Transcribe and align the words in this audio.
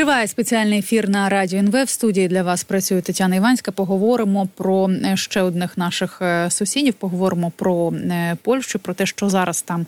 Триває 0.00 0.28
спеціальний 0.28 0.78
ефір 0.78 1.08
на 1.08 1.28
радіо 1.28 1.58
НВ. 1.58 1.84
В 1.84 1.88
студії 1.88 2.28
для 2.28 2.42
вас 2.42 2.64
працює 2.64 3.00
Тетяна 3.00 3.36
Іванська. 3.36 3.72
Поговоримо 3.72 4.48
про 4.56 4.90
е, 4.90 5.16
ще 5.16 5.42
одних 5.42 5.78
наших 5.78 6.22
е, 6.22 6.50
сусідів. 6.50 6.94
Поговоримо 6.94 7.52
про 7.56 7.92
е, 7.92 8.36
Польщу, 8.42 8.78
про 8.78 8.94
те, 8.94 9.06
що 9.06 9.28
зараз 9.28 9.62
там 9.62 9.86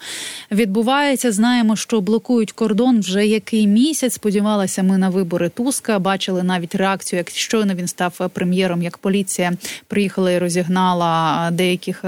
відбувається. 0.50 1.32
Знаємо, 1.32 1.76
що 1.76 2.00
блокують 2.00 2.52
кордон 2.52 3.00
вже 3.00 3.26
який 3.26 3.66
місяць. 3.66 4.14
Сподівалися, 4.14 4.82
ми 4.82 4.98
на 4.98 5.08
вибори 5.08 5.48
Туска. 5.48 5.98
Бачили 5.98 6.42
навіть 6.42 6.74
реакцію, 6.74 7.18
як 7.18 7.30
щойно 7.30 7.74
він 7.74 7.88
став 7.88 8.30
прем'єром, 8.32 8.82
як 8.82 8.98
поліція 8.98 9.52
приїхала 9.86 10.30
і 10.30 10.38
розігнала 10.38 11.48
деяких 11.52 12.04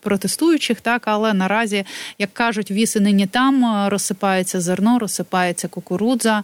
протестуючих. 0.00 0.80
Так, 0.80 1.02
але 1.04 1.32
наразі, 1.34 1.84
як 2.18 2.34
кажуть, 2.34 2.70
віси 2.70 3.00
нині 3.00 3.26
там 3.26 3.86
розсипається 3.88 4.60
зерно, 4.60 4.98
розсипається 4.98 5.68
кукурудза. 5.68 6.42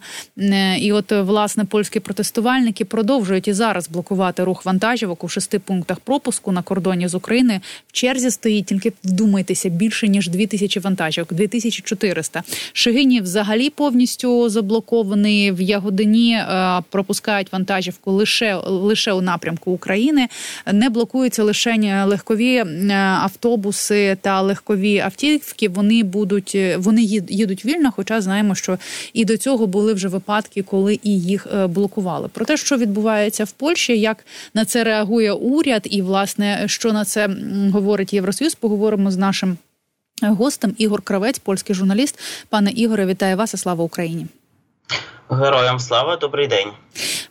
І 0.81 0.93
от 0.93 1.13
власне 1.13 1.65
польські 1.65 2.01
протестувальники 2.01 2.85
продовжують 2.85 3.49
і 3.49 3.53
зараз 3.53 3.89
блокувати 3.89 4.45
рух 4.45 4.65
вантажівок 4.65 5.25
у 5.25 5.29
шести 5.29 5.59
пунктах 5.59 6.01
пропуску 6.01 6.53
на 6.53 6.63
кордоні 6.63 7.09
з 7.09 7.15
України. 7.15 7.61
В 7.89 7.93
черзі 7.93 8.31
стоїть 8.31 8.67
тільки 8.67 8.93
вдумайтеся 9.05 9.69
більше 9.69 10.09
ніж 10.09 10.29
2000 10.29 10.81
вантажівок, 10.81 11.33
2400. 11.33 12.43
Шигині 12.73 13.21
взагалі 13.21 13.71
повністю 13.71 14.49
заблокований. 14.49 15.53
В 15.53 15.61
Ягодині 15.61 16.33
е, 16.35 16.81
пропускають 16.91 17.53
вантажівку 17.53 18.11
лише 18.11 18.55
лише 18.67 19.13
у 19.13 19.21
напрямку 19.21 19.71
України. 19.71 20.29
Не 20.73 20.89
блокуються 20.89 21.45
лише 21.45 22.05
легкові 22.05 22.57
е, 22.57 22.95
автобуси 22.95 24.17
та 24.21 24.41
легкові 24.41 24.99
автівки. 24.99 25.69
Вони 25.69 26.03
будуть 26.03 26.57
вони 26.77 27.03
їдуть 27.29 27.65
вільно, 27.65 27.93
хоча 27.97 28.21
знаємо, 28.21 28.55
що 28.55 28.79
і 29.13 29.25
до 29.25 29.37
цього 29.37 29.67
були 29.67 29.95
вже 29.95 30.09
випадки 30.09 30.63
коли 30.71 31.01
і 31.03 31.21
їх 31.21 31.47
е, 31.55 31.67
блокували. 31.67 32.29
Про 32.29 32.45
те, 32.45 32.57
що 32.57 32.77
відбувається 32.77 33.45
в 33.45 33.53
Польщі, 33.53 34.01
як 34.01 34.27
на 34.55 34.65
це 34.65 34.85
реагує 34.85 35.33
уряд, 35.33 35.87
і 35.91 36.03
власне 36.03 36.63
що 36.67 36.93
на 36.93 37.05
це 37.05 37.29
говорить 37.73 38.13
Євросоюз, 38.13 38.55
поговоримо 38.55 39.11
з 39.11 39.17
нашим 39.17 39.57
гостем 40.23 40.75
Ігор 40.79 41.03
Кравець, 41.03 41.39
польський 41.39 41.75
журналіст. 41.75 42.19
Пане 42.49 42.71
Ігоре, 42.71 43.07
вітаю 43.07 43.37
вас 43.37 43.55
і 43.55 43.57
слава 43.57 43.85
Україні. 43.85 44.27
Героям 45.31 45.79
слава, 45.79 46.17
добрий 46.17 46.49
день. 46.49 46.69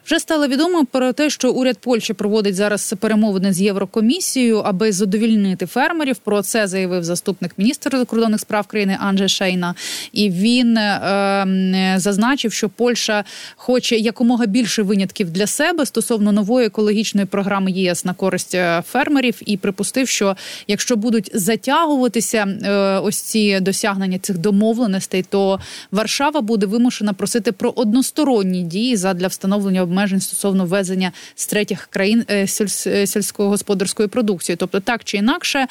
Вже 0.05 0.19
стало 0.19 0.47
відомо 0.47 0.85
про 0.85 1.13
те, 1.13 1.29
що 1.29 1.51
уряд 1.51 1.77
Польщі 1.77 2.13
проводить 2.13 2.55
зараз 2.55 2.95
перемовини 2.99 3.53
з 3.53 3.61
Єврокомісією, 3.61 4.57
аби 4.57 4.91
задовільнити 4.91 5.65
фермерів. 5.65 6.17
Про 6.17 6.41
це 6.41 6.67
заявив 6.67 7.03
заступник 7.03 7.51
міністра 7.57 7.99
закордонних 7.99 8.39
справ 8.39 8.67
країни 8.67 8.97
Анже 9.01 9.27
Шейна. 9.27 9.75
І 10.11 10.29
він 10.29 10.77
е, 10.77 11.95
зазначив, 11.97 12.53
що 12.53 12.69
Польща 12.69 13.23
хоче 13.55 13.95
якомога 13.95 14.45
більше 14.45 14.81
винятків 14.81 15.31
для 15.31 15.47
себе 15.47 15.85
стосовно 15.85 16.31
нової 16.31 16.67
екологічної 16.67 17.27
програми 17.27 17.71
ЄС 17.71 18.05
на 18.05 18.13
користь 18.13 18.55
е, 18.55 18.83
фермерів, 18.91 19.41
і 19.45 19.57
припустив, 19.57 20.07
що 20.07 20.35
якщо 20.67 20.95
будуть 20.95 21.31
затягуватися 21.33 22.37
е, 22.37 22.99
ось 22.99 23.21
ці 23.21 23.59
досягнення 23.59 24.19
цих 24.19 24.37
домовленостей, 24.37 25.25
то 25.29 25.59
Варшава 25.91 26.41
буде 26.41 26.65
вимушена 26.65 27.13
просити 27.13 27.51
про 27.51 27.69
односторонні 27.89 28.63
дії 28.63 28.95
задля 28.95 29.27
встановлення 29.27 29.81
обмежень 29.81 30.21
стосовно 30.21 30.65
ввезення 30.65 31.11
з 31.35 31.47
третіх 31.47 31.87
країн 31.91 32.25
е, 32.27 32.47
е, 32.87 33.07
сільськогосподарської 33.07 34.09
продукції. 34.09 34.55
Тобто, 34.55 34.79
так 34.79 35.03
чи 35.03 35.17
інакше, 35.17 35.67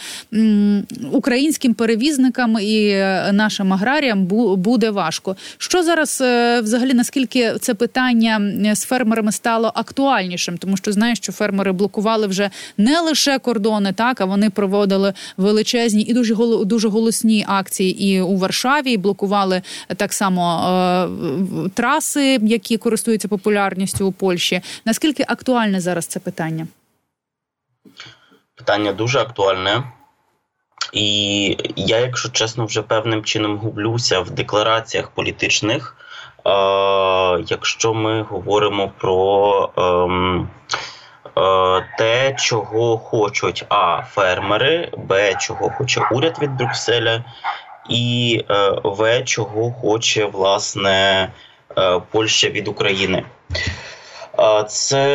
українським 1.12 1.74
перевізникам 1.74 2.58
і 2.60 2.88
е, 2.88 3.30
нашим 3.32 3.72
аграріям 3.72 4.26
буде 4.56 4.90
важко. 4.90 5.36
Що 5.58 5.82
зараз 5.82 6.22
взагалі 6.64 6.94
наскільки 6.94 7.54
це 7.60 7.74
питання 7.74 8.52
з 8.74 8.84
фермерами 8.84 9.32
стало 9.32 9.72
актуальнішим, 9.74 10.58
тому 10.58 10.76
що 10.76 10.92
знаєш, 10.92 11.18
що 11.18 11.32
фермери 11.32 11.72
блокували 11.72 12.26
вже 12.26 12.50
не 12.76 13.00
лише 13.00 13.38
кордони, 13.38 13.92
так 13.92 14.20
а 14.20 14.24
вони 14.24 14.50
проводили 14.50 15.12
величезні 15.36 16.02
і 16.02 16.12
дуже 16.12 16.34
дуже 16.64 16.88
голосні 16.88 17.44
акції 17.48 18.04
і 18.04 18.20
у 18.20 18.36
Варшаві 18.36 18.92
і 18.92 18.96
блокували 18.96 19.62
так 19.96 20.12
само 20.12 20.42
е, 21.66 21.68
траси, 22.08 22.38
які 22.42 22.76
користуються 22.76 23.28
популярністю 23.28 24.06
у 24.06 24.12
Польщі. 24.12 24.60
Наскільки 24.84 25.24
актуальне 25.28 25.80
зараз 25.80 26.06
це 26.06 26.20
питання? 26.20 26.66
Питання 28.54 28.92
дуже 28.92 29.18
актуальне. 29.18 29.82
І 30.92 31.56
я, 31.76 31.98
якщо 31.98 32.28
чесно, 32.28 32.66
вже 32.66 32.82
певним 32.82 33.24
чином 33.24 33.58
гублюся 33.58 34.20
в 34.20 34.30
деклараціях 34.30 35.10
політичних. 35.10 35.96
Е, 36.46 36.50
Якщо 37.48 37.94
ми 37.94 38.22
говоримо 38.22 38.92
про 38.98 39.70
е, 39.76 39.82
е, 41.40 41.86
те, 41.98 42.34
чого 42.38 42.98
хочуть 42.98 43.64
а 43.68 44.02
фермери, 44.02 44.90
б, 44.96 45.34
чого 45.34 45.70
хоче 45.70 46.00
уряд 46.12 46.38
від 46.42 46.56
Брюкселя, 46.56 47.24
і 47.88 48.44
е, 48.50 48.70
В, 48.84 49.22
чого 49.22 49.72
хоче 49.72 50.24
власне 50.24 51.28
Польща 52.10 52.48
від 52.48 52.68
України. 52.68 53.24
Це 54.68 55.06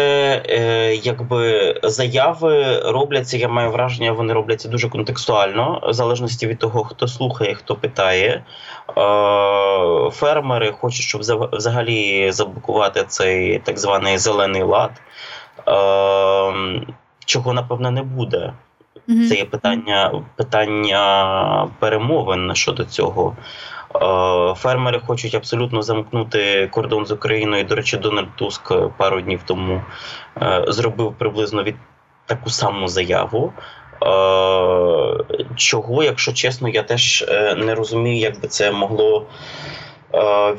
е, 0.49 0.95
якби 0.95 1.75
заяви 1.83 2.79
робляться. 2.79 3.37
Я 3.37 3.47
маю 3.47 3.71
враження, 3.71 4.11
вони 4.11 4.33
робляться 4.33 4.69
дуже 4.69 4.89
контекстуально, 4.89 5.81
в 5.87 5.93
залежності 5.93 6.47
від 6.47 6.59
того, 6.59 6.83
хто 6.83 7.07
слухає, 7.07 7.55
хто 7.55 7.75
питає. 7.75 8.29
Е, 8.29 8.43
фермери 10.11 10.71
хочуть, 10.71 11.05
щоб 11.05 11.21
взагалі 11.51 12.31
заблокувати 12.31 13.03
цей 13.07 13.59
так 13.59 13.79
званий 13.79 14.17
зелений 14.17 14.63
лад, 14.63 14.91
е, 15.59 16.93
чого 17.25 17.53
напевно 17.53 17.91
не 17.91 18.03
буде. 18.03 18.53
Це 19.07 19.35
є 19.35 19.45
питання 19.45 20.23
питання 20.35 21.69
перемовин 21.79 22.55
щодо 22.55 22.85
цього. 22.85 23.35
Е, 23.95 24.55
фермери 24.55 24.99
хочуть 24.99 25.35
абсолютно 25.35 25.81
замкнути 25.81 26.67
кордон 26.67 27.05
з 27.05 27.11
Україною. 27.11 27.63
До 27.63 27.75
речі, 27.75 27.97
Дональд 27.97 28.35
Туск 28.35 28.73
пару 28.97 29.21
днів 29.21 29.41
тому 29.45 29.81
е, 30.41 30.65
зробив 30.67 31.15
приблизно 31.17 31.63
від 31.63 31.75
таку 32.25 32.49
саму 32.49 32.87
заяву. 32.87 33.53
Е, 33.55 34.07
чого, 35.55 36.03
якщо 36.03 36.33
чесно, 36.33 36.69
я 36.69 36.83
теж 36.83 37.25
не 37.57 37.75
розумію, 37.75 38.17
як 38.17 38.41
би 38.41 38.47
це 38.47 38.71
могло 38.71 39.25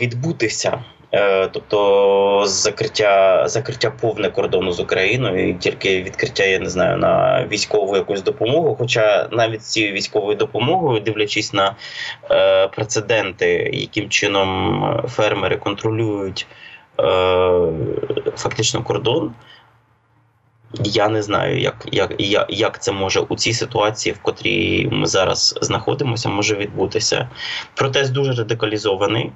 відбутися. 0.00 0.84
Е, 1.14 1.48
тобто 1.48 2.42
закриття 2.46 3.42
закриття 3.48 3.90
повне 3.90 4.30
кордону 4.30 4.72
з 4.72 4.80
Україною, 4.80 5.48
і 5.48 5.54
тільки 5.54 6.02
відкриття, 6.02 6.44
я 6.44 6.58
не 6.58 6.70
знаю, 6.70 6.96
на 6.96 7.44
військову 7.46 7.96
якусь 7.96 8.22
допомогу. 8.22 8.76
Хоча 8.78 9.28
навіть 9.32 9.62
з 9.62 9.66
цією 9.66 9.92
військовою 9.92 10.36
допомогою, 10.36 11.00
дивлячись 11.00 11.52
на 11.52 11.76
е, 12.30 12.68
прецеденти, 12.68 13.70
яким 13.72 14.08
чином 14.08 15.02
фермери 15.08 15.56
контролюють 15.56 16.46
е, 17.00 17.04
фактично 18.36 18.82
кордон. 18.82 19.34
Я 20.84 21.08
не 21.08 21.22
знаю, 21.22 21.60
як 21.60 21.86
як, 21.92 22.14
як 22.48 22.82
це 22.82 22.92
може 22.92 23.20
у 23.20 23.36
цій 23.36 23.52
ситуації, 23.52 24.12
в 24.12 24.22
котрій 24.22 24.88
ми 24.92 25.06
зараз 25.06 25.58
знаходимося, 25.62 26.28
може 26.28 26.54
відбутися. 26.54 27.28
Протест 27.74 28.12
дуже 28.12 28.32
радикалізований. 28.32 29.32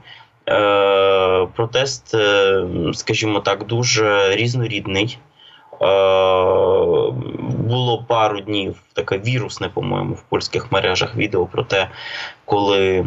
Е, 0.51 1.47
протест, 1.57 2.15
е, 2.15 2.65
скажімо 2.95 3.41
так, 3.41 3.67
дуже 3.67 4.37
різнорідний. 4.37 5.19
Е, 5.73 5.77
було 7.39 8.05
пару 8.09 8.41
днів 8.41 8.77
таке 8.93 9.19
вірусне, 9.19 9.69
по-моєму, 9.69 10.15
в 10.15 10.23
польських 10.23 10.73
мережах 10.73 11.17
відео 11.17 11.47
про 11.47 11.63
те, 11.63 11.89
коли 12.45 13.07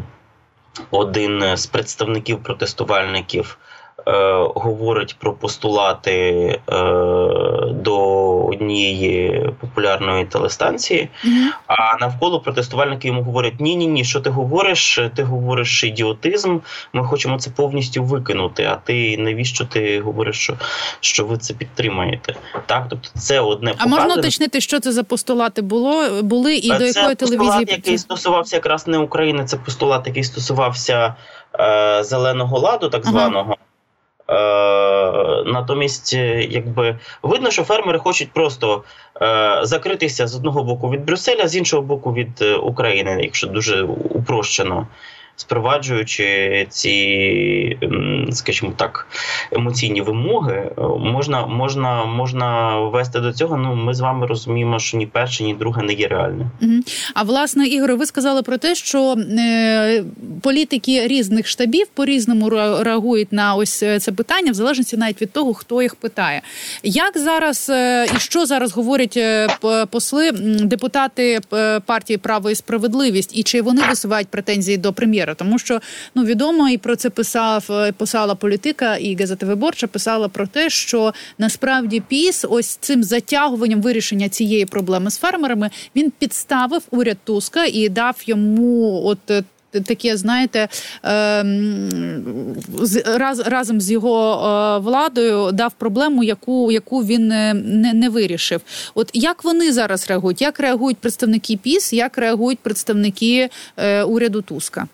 один 0.91 1.57
з 1.57 1.65
представників 1.65 2.43
протестувальників 2.43 3.57
говорить 4.55 5.15
про 5.19 5.33
постулати 5.33 6.11
е, 6.11 6.75
до 7.71 7.97
однієї 8.45 9.49
популярної 9.59 10.25
телестанції, 10.25 11.09
а 11.67 11.97
навколо 11.99 12.39
протестувальники 12.39 13.07
йому 13.07 13.23
говорять: 13.23 13.53
ні, 13.59 13.75
ні, 13.75 13.87
ні, 13.87 14.03
що 14.03 14.19
ти 14.19 14.29
говориш? 14.29 14.99
Ти 15.15 15.23
говориш 15.23 15.83
ідіотизм. 15.83 16.57
Ми 16.93 17.03
хочемо 17.03 17.39
це 17.39 17.49
повністю 17.49 18.03
викинути. 18.03 18.63
А 18.63 18.75
ти 18.75 19.17
навіщо 19.17 19.65
ти 19.65 19.99
говориш, 19.99 20.37
що 20.37 20.53
що 20.99 21.25
ви 21.25 21.37
це 21.37 21.53
підтримаєте? 21.53 22.35
Так, 22.65 22.85
тобто 22.89 23.09
це 23.19 23.39
одне 23.39 23.73
А 23.77 23.85
можна 23.85 24.15
уточнити, 24.15 24.61
що 24.61 24.79
це 24.79 24.91
за 24.91 25.03
постулати 25.03 25.61
було 25.61 26.21
були 26.21 26.55
і 26.55 26.69
це 26.69 26.77
до 26.77 26.85
якої 26.85 27.15
телевізії 27.15 27.37
постулат, 27.37 27.71
який 27.71 27.97
стосувався 27.97 28.55
якраз 28.55 28.87
не 28.87 28.97
України. 28.97 29.45
Це 29.45 29.57
постулат, 29.57 30.07
який 30.07 30.23
стосувався 30.23 31.15
е, 31.59 32.03
зеленого 32.03 32.59
ладу, 32.59 32.89
так 32.89 33.05
званого. 33.05 33.45
Ага. 33.47 33.70
Е, 34.31 35.43
натомість, 35.45 36.13
е, 36.13 36.47
якби 36.49 36.97
видно, 37.23 37.51
що 37.51 37.63
фермери 37.63 37.99
хочуть 37.99 38.31
просто 38.31 38.83
е, 39.21 39.59
закритися 39.63 40.27
з 40.27 40.35
одного 40.35 40.63
боку 40.63 40.89
від 40.89 41.05
Брюсселя, 41.05 41.47
з 41.47 41.55
іншого 41.55 41.81
боку 41.81 42.13
від 42.13 42.41
України, 42.63 43.19
якщо 43.23 43.47
дуже 43.47 43.83
упрощено. 43.83 44.87
Спроваджуючи 45.35 46.67
ці, 46.69 47.77
скажімо 48.31 48.73
так, 48.75 49.07
емоційні 49.51 50.01
вимоги, 50.01 50.71
можна 50.99 51.45
можна, 51.45 52.05
можна 52.05 52.79
ввести 52.79 53.19
до 53.19 53.33
цього. 53.33 53.57
Ну 53.57 53.75
ми 53.75 53.93
з 53.93 53.99
вами 53.99 54.27
розуміємо, 54.27 54.79
що 54.79 54.97
ні 54.97 55.05
перше, 55.05 55.43
ні 55.43 55.53
друге 55.53 55.83
не 55.83 55.93
є 55.93 56.07
реальне. 56.07 56.45
А 57.13 57.23
власне, 57.23 57.67
Ігоре, 57.67 57.93
ви 57.93 58.05
сказали 58.05 58.43
про 58.43 58.57
те, 58.57 58.75
що 58.75 59.15
е, 59.39 60.03
політики 60.41 61.07
різних 61.07 61.47
штабів 61.47 61.87
по 61.87 62.05
різному 62.05 62.49
реагують 62.83 63.33
на 63.33 63.55
ось 63.55 63.83
е, 63.83 63.99
це 63.99 64.11
питання, 64.11 64.51
в 64.51 64.55
залежності 64.55 64.97
навіть 64.97 65.21
від 65.21 65.31
того, 65.31 65.53
хто 65.53 65.81
їх 65.81 65.95
питає. 65.95 66.41
Як 66.83 67.17
зараз 67.17 67.69
е, 67.69 68.05
і 68.15 68.19
що 68.19 68.45
зараз 68.45 68.71
говорять 68.71 69.17
е, 69.17 69.47
посли 69.89 70.31
депутати 70.61 71.39
партії 71.85 72.17
Право 72.17 72.49
і 72.49 72.55
справедливість, 72.55 73.37
і 73.37 73.43
чи 73.43 73.61
вони 73.61 73.81
висувають 73.89 74.27
претензії 74.27 74.77
до 74.77 74.93
прем'єра? 75.21 75.35
Тому 75.35 75.59
що 75.59 75.79
ну 76.15 76.23
відомо 76.23 76.69
і 76.69 76.77
про 76.77 76.95
це 76.95 77.09
писав 77.09 77.69
писала 77.97 78.35
політика, 78.35 78.95
і 78.97 79.15
газета 79.15 79.45
Виборча 79.45 79.87
писала 79.87 80.27
про 80.27 80.47
те, 80.47 80.69
що 80.69 81.13
насправді 81.37 81.99
піс 81.99 82.45
ось 82.49 82.75
цим 82.75 83.03
затягуванням 83.03 83.81
вирішення 83.81 84.29
цієї 84.29 84.65
проблеми 84.65 85.11
з 85.11 85.17
фермерами 85.17 85.69
він 85.95 86.11
підставив 86.19 86.81
уряд 86.91 87.17
Туска 87.23 87.65
і 87.65 87.89
дав 87.89 88.15
йому 88.25 89.01
от 89.05 89.43
таке, 89.79 90.17
знаєте, 90.17 90.67
ем, 91.03 91.89
раз 93.05 93.39
разом 93.39 93.81
з 93.81 93.91
його 93.91 94.33
е, 94.33 94.79
владою 94.79 95.51
дав 95.51 95.73
проблему, 95.73 96.23
яку 96.23 96.71
яку 96.71 97.03
він 97.03 97.27
не, 97.27 97.53
не 97.93 98.09
вирішив. 98.09 98.61
От 98.95 99.09
як 99.13 99.43
вони 99.43 99.73
зараз 99.73 100.09
реагують? 100.09 100.41
Як 100.41 100.59
реагують 100.59 100.97
представники 100.97 101.57
ПІС, 101.57 101.93
як 101.93 102.17
реагують 102.17 102.59
представники 102.59 103.49
е, 103.77 104.03
уряду 104.03 104.41
Туска? 104.41 104.87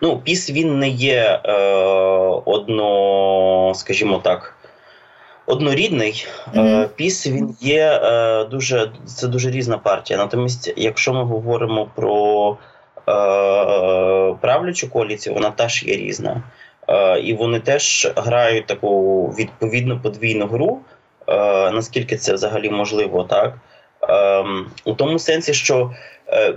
Ну, 0.00 0.18
піс 0.18 0.50
він 0.50 0.78
не 0.78 0.88
є 0.88 1.40
е, 1.44 1.52
одно, 2.44 3.72
скажімо 3.74 4.20
так, 4.24 4.56
однорідний. 5.46 6.26
Mm-hmm. 6.54 6.88
Піс 6.88 7.26
він 7.26 7.56
є 7.60 8.00
е, 8.02 8.44
дуже 8.44 8.92
це 9.06 9.28
дуже 9.28 9.50
різна 9.50 9.78
партія. 9.78 10.18
Натомість, 10.18 10.72
якщо 10.76 11.14
ми 11.14 11.24
говоримо 11.24 11.90
про 11.94 12.56
Е, 13.10 14.34
правлячу 14.40 14.90
коаліцію, 14.90 15.34
вона 15.34 15.50
теж 15.50 15.82
є 15.82 15.96
різна. 15.96 16.42
Е, 16.88 17.20
і 17.20 17.34
вони 17.34 17.60
теж 17.60 18.12
грають 18.16 18.66
таку 18.66 19.26
відповідну 19.26 20.00
подвійну 20.00 20.46
гру, 20.46 20.80
е, 21.28 21.34
наскільки 21.70 22.16
це 22.16 22.34
взагалі 22.34 22.70
можливо, 22.70 23.24
так? 23.24 23.54
У 24.84 24.92
тому 24.92 25.18
сенсі, 25.18 25.54
що 25.54 25.90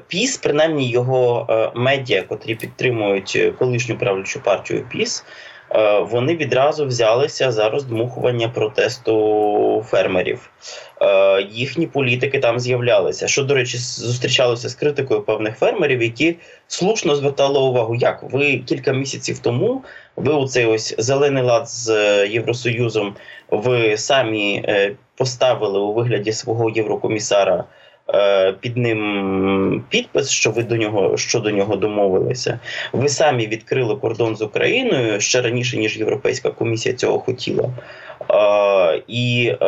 Піс, 0.07 0.37
принаймні 0.37 0.89
його 0.89 1.47
медіа, 1.75 2.23
котрі 2.23 2.55
підтримують 2.55 3.39
колишню 3.59 3.97
правлячу 3.97 4.39
партію 4.39 4.85
Піс, 4.91 5.25
Е, 5.75 5.99
вони 5.99 6.35
відразу 6.35 6.85
взялися 6.85 7.51
за 7.51 7.69
роздмухування 7.69 8.49
протесту 8.49 9.85
фермерів. 9.89 10.49
Е, 11.01 11.41
їхні 11.51 11.87
політики 11.87 12.39
там 12.39 12.59
з'являлися. 12.59 13.27
Що, 13.27 13.43
до 13.43 13.53
речі, 13.53 13.77
зустрічалося 13.77 14.69
з 14.69 14.75
критикою 14.75 15.21
певних 15.21 15.57
фермерів, 15.57 16.01
які 16.01 16.35
слушно 16.67 17.15
звертали 17.15 17.59
увагу, 17.59 17.95
як 17.95 18.23
ви 18.23 18.57
кілька 18.57 18.93
місяців 18.93 19.39
тому 19.39 19.83
ви 20.15 20.33
у 20.33 20.47
цей 20.47 20.65
ось 20.65 20.95
зелений 20.97 21.43
лад 21.43 21.69
з 21.69 21.89
е, 21.89 22.27
Євросоюзом 22.27 23.15
ви 23.49 23.97
самі 23.97 24.65
поставили 25.15 25.79
у 25.79 25.93
вигляді 25.93 26.31
свого 26.31 26.69
єврокомісара. 26.69 27.63
Е, 28.09 28.51
під 28.51 28.77
ним 28.77 29.83
підпис, 29.89 30.29
що 30.29 30.51
ви 30.51 30.63
до 30.63 30.77
нього 30.77 31.17
що 31.17 31.39
до 31.39 31.51
нього 31.51 31.75
домовилися. 31.75 32.59
Ви 32.93 33.09
самі 33.09 33.47
відкрили 33.47 33.95
кордон 33.95 34.35
з 34.35 34.41
Україною 34.41 35.21
ще 35.21 35.41
раніше, 35.41 35.77
ніж 35.77 35.97
Європейська 35.97 36.49
комісія 36.49 36.95
цього 36.95 37.19
хотіла. 37.19 37.69
А, 38.27 38.97
і, 39.07 39.55
е, 39.61 39.65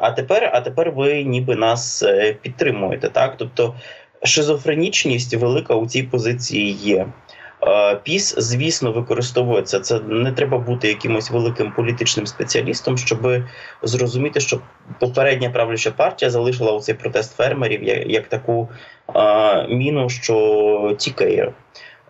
а 0.00 0.10
тепер 0.10 0.50
а 0.54 0.60
тепер 0.60 0.90
ви 0.90 1.22
ніби 1.24 1.56
нас 1.56 2.02
е, 2.02 2.36
підтримуєте. 2.42 3.08
так? 3.08 3.34
Тобто 3.36 3.74
шизофренічність 4.22 5.34
велика 5.34 5.74
у 5.74 5.86
цій 5.86 6.02
позиції 6.02 6.72
є. 6.72 7.06
Е, 7.66 7.96
піс, 8.02 8.34
звісно, 8.38 8.92
використовується. 8.92 9.80
Це 9.80 10.00
не 10.00 10.32
треба 10.32 10.58
бути 10.58 10.88
якимось 10.88 11.30
великим 11.30 11.72
політичним 11.72 12.26
спеціалістом, 12.26 12.98
щоб 12.98 13.42
зрозуміти, 13.82 14.40
що 14.40 14.60
попередня 14.98 15.50
правляча 15.50 15.90
партія 15.90 16.30
залишила 16.30 16.80
цей 16.80 16.94
протест 16.94 17.36
фермерів 17.36 17.82
як, 17.82 18.06
як 18.06 18.28
таку 18.28 18.68
е, 19.14 19.66
міну, 19.68 20.08
що 20.08 20.96
тікає. 20.98 21.52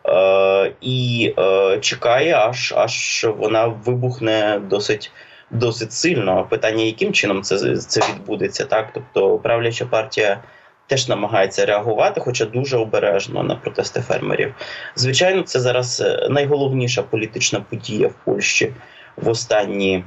Е, 0.08 0.72
і 0.80 1.32
е, 1.38 1.78
чекає, 1.80 2.34
аж 2.34 2.74
аж 2.76 3.26
вона 3.38 3.66
вибухне 3.66 4.60
досить 4.70 5.12
досить 5.50 5.92
сильно. 5.92 6.46
Питання, 6.50 6.84
яким 6.84 7.12
чином 7.12 7.42
це 7.42 7.76
це 7.76 8.00
відбудеться, 8.00 8.64
так 8.64 8.90
тобто 8.94 9.38
правляча 9.38 9.86
партія 9.86 10.42
теж 10.86 11.08
намагається 11.08 11.66
реагувати, 11.66 12.20
хоча 12.20 12.44
дуже 12.44 12.76
обережно 12.76 13.42
на 13.42 13.56
протести 13.56 14.00
фермерів. 14.00 14.54
Звичайно, 14.96 15.42
це 15.42 15.60
зараз 15.60 16.00
е, 16.00 16.28
найголовніша 16.30 17.02
політична 17.02 17.60
подія 17.60 18.08
в 18.08 18.14
Польщі 18.24 18.72
в 19.16 19.28
останні 19.28 20.04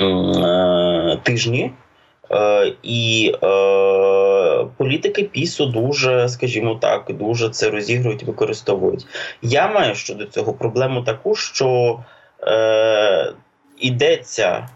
е, 0.00 1.18
тижні. 1.22 1.72
Е, 2.30 2.72
і 2.82 3.32
е, 3.34 3.46
політики 4.76 5.22
пісу 5.22 5.66
дуже, 5.66 6.28
скажімо 6.28 6.74
так, 6.74 7.12
дуже 7.12 7.48
це 7.48 7.70
розігрують, 7.70 8.22
використовують. 8.22 9.06
Я 9.42 9.68
маю 9.68 9.94
щодо 9.94 10.24
цього 10.24 10.52
проблему 10.52 11.02
таку, 11.02 11.34
що 11.34 11.98
е, 12.42 13.32
йдеться 13.78 14.68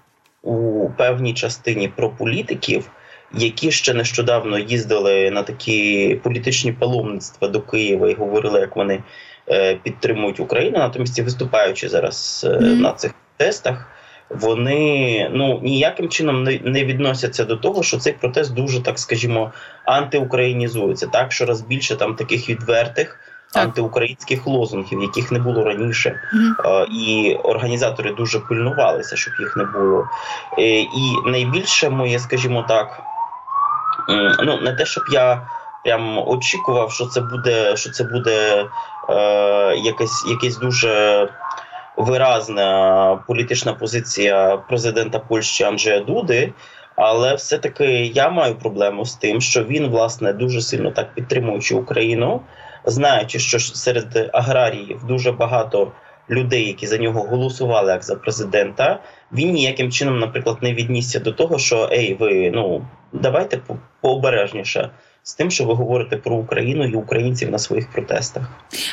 у 0.42 0.88
певній 0.96 1.34
частині 1.34 1.88
про 1.88 2.10
політиків, 2.10 2.90
які 3.34 3.70
ще 3.70 3.94
нещодавно 3.94 4.58
їздили 4.58 5.30
на 5.30 5.42
такі 5.42 6.20
політичні 6.22 6.72
паломництва 6.72 7.48
до 7.48 7.60
Києва 7.60 8.10
і 8.10 8.14
говорили, 8.14 8.60
як 8.60 8.76
вони 8.76 9.02
е, 9.48 9.74
підтримують 9.74 10.40
Україну. 10.40 10.78
Натомість 10.78 11.20
виступаючи 11.20 11.88
зараз 11.88 12.46
mm. 12.50 12.60
на 12.60 12.92
цих 12.92 13.14
тестах, 13.36 13.86
вони 14.30 15.28
ну 15.32 15.60
ніяким 15.62 16.08
чином 16.08 16.42
не, 16.44 16.60
не 16.64 16.84
відносяться 16.84 17.44
до 17.44 17.56
того, 17.56 17.82
що 17.82 17.96
цей 17.96 18.12
протест 18.12 18.54
дуже 18.54 18.82
так, 18.82 18.98
скажімо, 18.98 19.52
антиукраїнізується. 19.84 21.06
Так 21.06 21.32
що 21.32 21.46
раз 21.46 21.60
більше 21.60 21.96
там 21.96 22.14
таких 22.14 22.48
відвертих. 22.48 23.20
Так. 23.52 23.64
Антиукраїнських 23.64 24.46
лозунгів, 24.46 25.02
яких 25.02 25.32
не 25.32 25.38
було 25.38 25.64
раніше, 25.64 26.20
mm-hmm. 26.34 26.86
і 26.86 27.34
організатори 27.34 28.12
дуже 28.12 28.40
пильнувалися, 28.40 29.16
щоб 29.16 29.34
їх 29.40 29.56
не 29.56 29.64
було. 29.64 30.04
І 30.58 31.30
найбільше 31.30 31.90
моє, 31.90 32.18
скажімо 32.18 32.64
так, 32.68 33.02
ну 34.42 34.61
не 34.61 34.73
те, 34.73 34.87
щоб 34.87 35.04
я 35.12 35.42
прям 35.85 36.28
очікував, 36.28 36.92
що 36.92 37.07
це 37.07 37.21
буде, 37.21 37.76
що 37.76 37.90
це 37.90 38.04
буде 38.04 38.66
е, 39.09 39.76
якась 39.76 40.25
якась 40.30 40.57
дуже 40.57 41.28
виразна 41.97 43.19
політична 43.26 43.73
позиція 43.73 44.57
президента 44.57 45.19
Польщі 45.19 45.64
Анджея 45.64 46.00
Дуди. 46.00 46.52
Але 46.97 47.35
все-таки 47.35 47.85
я 48.07 48.30
маю 48.30 48.54
проблему 48.54 49.04
з 49.04 49.14
тим, 49.14 49.40
що 49.40 49.64
він 49.64 49.88
власне 49.88 50.33
дуже 50.33 50.61
сильно 50.61 50.90
так 50.90 51.14
підтримуючи 51.14 51.75
Україну, 51.75 52.40
знаючи, 52.85 53.38
що 53.38 53.59
серед 53.59 54.30
аграріїв 54.33 55.04
дуже 55.04 55.33
багато 55.33 55.92
людей, 56.30 56.66
які 56.66 56.87
за 56.87 56.99
нього 56.99 57.22
голосували 57.22 57.92
як 57.92 58.04
за 58.04 58.16
президента, 58.16 59.02
він 59.32 59.52
ніяким 59.52 59.92
чином, 59.92 60.18
наприклад, 60.18 60.56
не 60.62 60.75
віднісся 60.75 61.20
до 61.20 61.32
того, 61.32 61.58
що 61.58 61.88
ей, 61.92 62.14
ви 62.14 62.50
ну 62.54 62.87
давайте 63.12 63.60
пообережніше 64.00 64.90
з 65.22 65.34
тим, 65.34 65.50
що 65.50 65.64
ви 65.64 65.74
говорите 65.74 66.16
про 66.16 66.36
Україну 66.36 66.84
і 66.84 66.94
українців 66.94 67.50
на 67.50 67.58
своїх 67.58 67.92
протестах. 67.92 68.42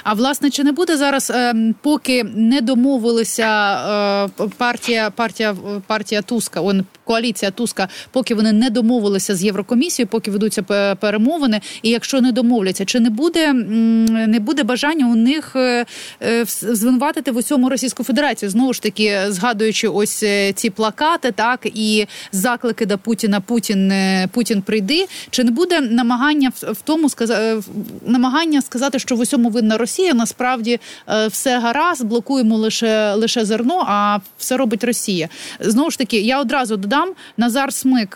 А 0.03 0.13
власне, 0.13 0.49
чи 0.49 0.63
не 0.63 0.71
буде 0.71 0.97
зараз, 0.97 1.31
ем, 1.35 1.75
поки 1.81 2.23
не 2.23 2.61
домовилися 2.61 3.47
е, 4.39 4.47
партія 4.57 5.09
партія 5.09 5.55
партія 5.87 6.21
Туска, 6.21 6.61
он 6.61 6.85
коаліція 7.03 7.51
Туска, 7.51 7.87
поки 8.11 8.35
вони 8.35 8.51
не 8.51 8.69
домовилися 8.69 9.35
з 9.35 9.43
Єврокомісією, 9.43 10.07
поки 10.07 10.31
ведуться 10.31 10.61
перемовини, 10.99 11.61
і 11.81 11.89
якщо 11.89 12.21
не 12.21 12.31
домовляться, 12.31 12.85
чи 12.85 12.99
не 12.99 13.09
буде 13.09 13.53
не 13.53 14.39
буде 14.39 14.63
бажання 14.63 15.07
у 15.07 15.15
них 15.15 15.55
е, 15.55 15.85
е, 16.21 16.45
звинуватити 16.47 17.31
в 17.31 17.37
усьому 17.37 17.69
Російську 17.69 18.03
Федерацію? 18.03 18.49
Знову 18.49 18.73
ж 18.73 18.81
таки, 18.81 19.19
згадуючи 19.27 19.87
ось 19.87 20.23
ці 20.55 20.69
плакати, 20.69 21.31
так 21.31 21.59
і 21.65 22.07
заклики 22.31 22.85
до 22.85 22.97
Путіна 22.97 23.41
Путін 23.41 23.93
Путін 24.31 24.61
прийди, 24.61 25.05
чи 25.29 25.43
не 25.43 25.51
буде 25.51 25.81
намагатися 25.81 26.16
намагання 26.17 26.51
в 26.61 26.81
тому 26.83 27.09
сказати 27.09 27.61
намагання 28.05 28.61
сказати, 28.61 28.99
що 28.99 29.15
в 29.15 29.19
усьому 29.19 29.49
винна 29.49 29.77
Росія. 29.77 30.13
Насправді 30.13 30.79
все 31.31 31.59
гаразд, 31.59 32.05
блокуємо 32.05 32.57
лише 32.57 33.13
лише 33.13 33.45
зерно, 33.45 33.85
а 33.87 34.19
все 34.37 34.57
робить 34.57 34.83
Росія. 34.83 35.29
Знову 35.59 35.91
ж 35.91 35.97
таки, 35.97 36.17
я 36.21 36.41
одразу 36.41 36.77
додам 36.77 37.09
Назар 37.37 37.73
Смик, 37.73 38.15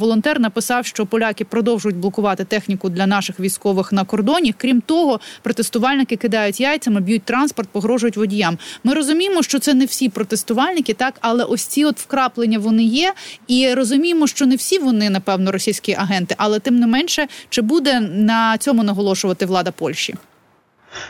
волонтер, 0.00 0.40
написав, 0.40 0.86
що 0.86 1.06
поляки 1.06 1.44
продовжують 1.44 1.96
блокувати 1.96 2.44
техніку 2.44 2.88
для 2.88 3.06
наших 3.06 3.40
військових 3.40 3.92
на 3.92 4.04
кордоні. 4.04 4.54
Крім 4.58 4.80
того, 4.80 5.20
протестувальники 5.42 6.16
кидають 6.16 6.60
яйцями, 6.60 7.00
б'ють 7.00 7.22
транспорт, 7.22 7.68
погрожують 7.68 8.16
водіям. 8.16 8.58
Ми 8.84 8.94
розуміємо, 8.94 9.42
що 9.42 9.58
це 9.58 9.74
не 9.74 9.84
всі 9.84 10.08
протестувальники, 10.08 10.94
так 10.94 11.14
але 11.20 11.44
ось 11.44 11.64
ці 11.64 11.84
от 11.84 12.00
вкраплення 12.00 12.58
вони 12.58 12.84
є, 12.84 13.12
і 13.46 13.74
розуміємо, 13.74 14.26
що 14.26 14.46
не 14.46 14.56
всі 14.56 14.78
вони 14.78 15.10
напевно 15.10 15.52
російські 15.52 15.92
агенти, 15.92 16.34
але 16.38 16.58
тим 16.58 16.78
не 16.78 16.86
менше, 16.86 17.19
чи 17.48 17.62
буде 17.62 18.00
на 18.00 18.58
цьому 18.58 18.82
наголошувати 18.82 19.46
влада 19.46 19.70
Польщі? 19.70 20.14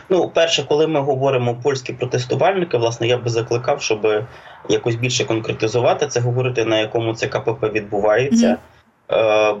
Ну, 0.09 0.29
перше, 0.29 0.63
коли 0.63 0.87
ми 0.87 0.99
говоримо 0.99 1.55
польські 1.55 1.93
протестувальники, 1.93 2.77
власне, 2.77 3.07
я 3.07 3.17
би 3.17 3.29
закликав, 3.29 3.81
щоб 3.81 4.25
якось 4.69 4.95
більше 4.95 5.25
конкретизувати 5.25 6.07
це, 6.07 6.19
говорити 6.19 6.65
на 6.65 6.79
якому 6.79 7.13
це 7.13 7.27
КПП 7.27 7.63
відбувається. 7.63 8.47
Mm-hmm. 8.47 8.70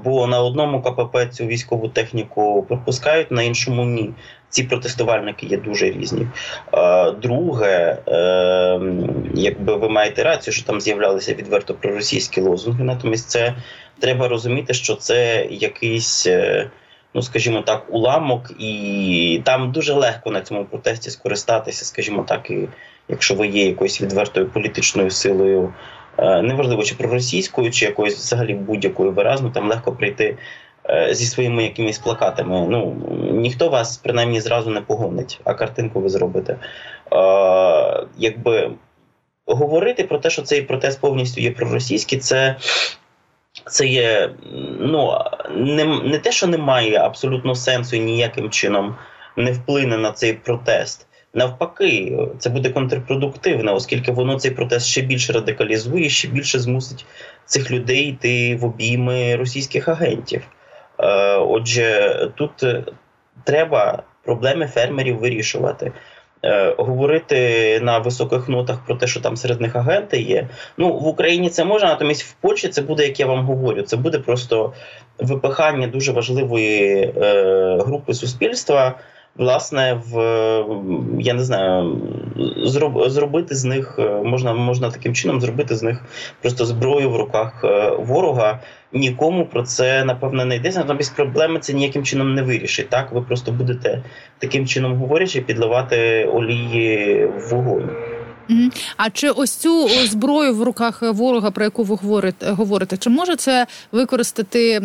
Бо 0.03 0.27
на 0.27 0.41
одному 0.41 0.81
КПП 0.81 1.25
цю 1.31 1.45
військову 1.45 1.87
техніку 1.87 2.65
пропускають, 2.67 3.31
на 3.31 3.43
іншому 3.43 3.85
ні. 3.85 4.13
Ці 4.49 4.63
протестувальники 4.63 5.45
є 5.45 5.57
дуже 5.57 5.91
різні. 5.91 6.27
Е, 6.73 7.11
друге, 7.11 7.97
е, 8.07 8.79
якби 9.33 9.75
ви 9.75 9.89
маєте 9.89 10.23
рацію, 10.23 10.53
що 10.53 10.65
там 10.65 10.81
з'являлися 10.81 11.33
відверто 11.33 11.73
проросійські 11.73 12.41
лозунги, 12.41 12.83
натомість 12.83 13.29
це 13.29 13.55
треба 13.99 14.27
розуміти, 14.27 14.73
що 14.73 14.95
це 14.95 15.47
якийсь. 15.51 16.27
Ну, 17.13 17.21
скажімо 17.21 17.61
так, 17.61 17.85
уламок, 17.89 18.51
і 18.59 19.41
там 19.43 19.71
дуже 19.71 19.93
легко 19.93 20.31
на 20.31 20.41
цьому 20.41 20.65
протесті 20.65 21.09
скористатися, 21.09 21.85
скажімо 21.85 22.25
так, 22.27 22.49
і 22.49 22.67
якщо 23.07 23.35
ви 23.35 23.47
є 23.47 23.65
якоюсь 23.65 24.01
відвертою 24.01 24.49
політичною 24.49 25.09
силою 25.09 25.73
Е, 25.73 26.00
неважливо, 26.17 26.83
чи 26.83 26.95
проросійською, 26.95 27.71
чи 27.71 27.85
якоюсь 27.85 28.15
взагалі 28.15 28.53
будь-якою 28.53 29.11
виразно, 29.11 29.49
там 29.49 29.69
легко 29.69 29.91
прийти 29.91 30.37
е, 30.89 31.13
зі 31.13 31.25
своїми 31.25 31.63
якимись 31.63 31.99
плакатами. 31.99 32.67
Ну 32.69 32.95
ніхто 33.31 33.69
вас 33.69 33.97
принаймні 33.97 34.41
зразу 34.41 34.69
не 34.69 34.81
погонить, 34.81 35.39
а 35.43 35.53
картинку 35.53 35.99
ви 35.99 36.09
зробите. 36.09 36.55
Е, 37.13 38.05
якби 38.17 38.71
говорити 39.45 40.03
про 40.03 40.17
те, 40.17 40.29
що 40.29 40.41
цей 40.41 40.61
протест 40.61 41.01
повністю 41.01 41.41
є 41.41 41.51
проросійський, 41.51 42.19
це. 42.19 42.55
Це 43.65 43.87
є 43.87 44.29
ну 44.79 45.19
не 45.49 45.85
не 45.85 46.19
те, 46.19 46.31
що 46.31 46.47
немає 46.47 46.97
абсолютно 46.97 47.55
сенсу 47.55 47.95
і 47.95 47.99
ніяким 47.99 48.49
чином 48.49 48.95
не 49.35 49.51
вплине 49.51 49.97
на 49.97 50.11
цей 50.11 50.33
протест. 50.33 51.07
Навпаки, 51.33 52.17
це 52.39 52.49
буде 52.49 52.69
контрпродуктивно, 52.69 53.75
оскільки 53.75 54.11
воно 54.11 54.39
цей 54.39 54.51
протест 54.51 54.85
ще 54.85 55.01
більше 55.01 55.33
радикалізує, 55.33 56.09
ще 56.09 56.27
більше 56.27 56.59
змусить 56.59 57.05
цих 57.45 57.71
людей 57.71 58.07
йти 58.07 58.55
в 58.55 58.65
обійми 58.65 59.35
російських 59.35 59.87
агентів. 59.87 60.41
Е, 60.99 61.35
отже, 61.35 62.15
тут 62.35 62.63
е, 62.63 62.83
треба 63.43 64.03
проблеми 64.23 64.67
фермерів 64.67 65.17
вирішувати. 65.17 65.91
Е, 66.43 66.75
говорити 66.77 67.79
на 67.83 67.99
високих 67.99 68.49
нотах 68.49 68.85
про 68.85 68.95
те, 68.95 69.07
що 69.07 69.19
там 69.19 69.37
серед 69.37 69.61
них 69.61 69.75
агенти 69.75 70.21
є. 70.21 70.47
Ну 70.77 70.93
в 70.93 71.07
Україні 71.07 71.49
це 71.49 71.65
можна, 71.65 71.87
натомість 71.87 72.23
в 72.23 72.33
Польщі 72.33 72.67
це 72.67 72.81
буде, 72.81 73.07
як 73.07 73.19
я 73.19 73.25
вам 73.25 73.45
говорю, 73.45 73.81
це 73.81 73.97
буде 73.97 74.19
просто 74.19 74.73
випихання 75.19 75.87
дуже 75.87 76.11
важливої 76.11 77.13
е, 77.17 77.77
групи 77.85 78.13
суспільства 78.13 78.95
власне, 79.35 80.01
в 80.09 80.15
я 81.19 81.33
не 81.33 81.43
знаю, 81.43 82.01
зроб, 82.65 83.09
зробити 83.09 83.55
з 83.55 83.65
них 83.65 83.95
е, 83.99 84.09
можна 84.09 84.53
можна 84.53 84.91
таким 84.91 85.13
чином 85.13 85.41
зробити 85.41 85.75
з 85.75 85.83
них 85.83 86.03
просто 86.41 86.65
зброю 86.65 87.09
в 87.09 87.15
руках 87.15 87.61
е, 87.63 87.89
ворога. 87.99 88.59
Нікому 88.93 89.45
про 89.45 89.63
це 89.63 90.03
напевно 90.03 90.45
не 90.45 90.55
йдеться. 90.55 90.79
Натомість 90.79 91.15
проблеми 91.15 91.59
це 91.59 91.73
ніяким 91.73 92.03
чином 92.03 92.35
не 92.35 92.41
вирішить. 92.41 92.89
Так, 92.89 93.11
ви 93.11 93.21
просто 93.21 93.51
будете 93.51 94.03
таким 94.39 94.67
чином 94.67 94.95
говорячи, 94.95 95.41
підливати 95.41 96.25
олії 96.25 97.25
в 97.25 97.49
вогонь. 97.49 97.89
А 98.97 99.09
чи 99.09 99.29
ось 99.29 99.51
цю 99.51 99.89
зброю 99.89 100.55
в 100.55 100.63
руках 100.63 101.01
ворога, 101.01 101.51
про 101.51 101.63
яку 101.63 101.83
ви 101.83 101.97
говорите, 102.41 102.97
чи 102.97 103.09
може 103.09 103.35
це 103.35 103.67
використати 103.91 104.79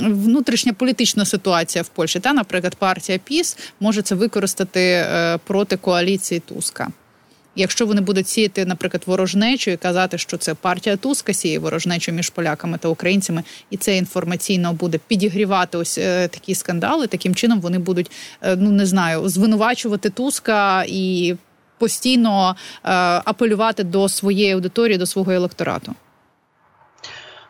внутрішня 0.00 0.72
політична 0.72 1.24
ситуація 1.24 1.82
в 1.82 1.88
Польщі? 1.88 2.20
Та, 2.20 2.32
наприклад, 2.32 2.74
партія 2.74 3.18
ПІС 3.24 3.56
може 3.80 4.02
це 4.02 4.14
використати 4.14 4.80
е, 4.80 5.38
проти 5.44 5.76
коаліції 5.76 6.40
Туска? 6.40 6.88
Якщо 7.56 7.86
вони 7.86 8.00
будуть 8.00 8.28
сіяти, 8.28 8.64
наприклад, 8.64 9.02
ворожнечу 9.06 9.70
і 9.70 9.76
казати, 9.76 10.18
що 10.18 10.36
це 10.36 10.54
партія 10.54 10.96
Туска 10.96 11.32
сіє 11.32 11.58
ворожнечу 11.58 12.12
між 12.12 12.30
поляками 12.30 12.78
та 12.78 12.88
українцями, 12.88 13.42
і 13.70 13.76
це 13.76 13.96
інформаційно 13.96 14.72
буде 14.72 14.98
підігрівати 15.06 15.78
ось 15.78 15.98
е, 15.98 16.28
такі 16.28 16.54
скандали, 16.54 17.06
таким 17.06 17.34
чином 17.34 17.60
вони 17.60 17.78
будуть 17.78 18.10
е, 18.42 18.56
ну 18.56 18.70
не 18.70 18.86
знаю 18.86 19.28
звинувачувати 19.28 20.10
Туска 20.10 20.84
і 20.88 21.34
постійно 21.82 22.56
е, 22.84 22.90
апелювати 23.24 23.84
до 23.84 24.08
своєї 24.08 24.52
аудиторії, 24.52 24.98
до 24.98 25.06
свого 25.06 25.32
електорату? 25.32 25.94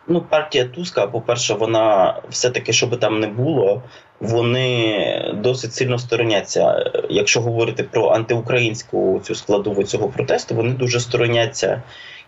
Ну, 0.07 0.21
партія 0.21 0.65
Туска, 0.65 1.07
по-перше, 1.07 1.55
вона 1.55 2.15
все-таки, 2.31 2.73
що 2.73 2.87
би 2.87 2.97
там 2.97 3.21
не 3.21 3.27
було, 3.27 3.83
вони 4.21 5.35
досить 5.35 5.75
сильно 5.75 5.99
стороняться. 5.99 6.91
Якщо 7.11 7.41
говорити 7.41 7.83
про 7.83 8.09
антиукраїнську 8.09 9.21
цю 9.25 9.35
складову 9.35 9.83
цього 9.83 10.09
протесту, 10.09 10.55
вони 10.55 10.71
дуже 10.71 11.01
стороняться 11.01 11.83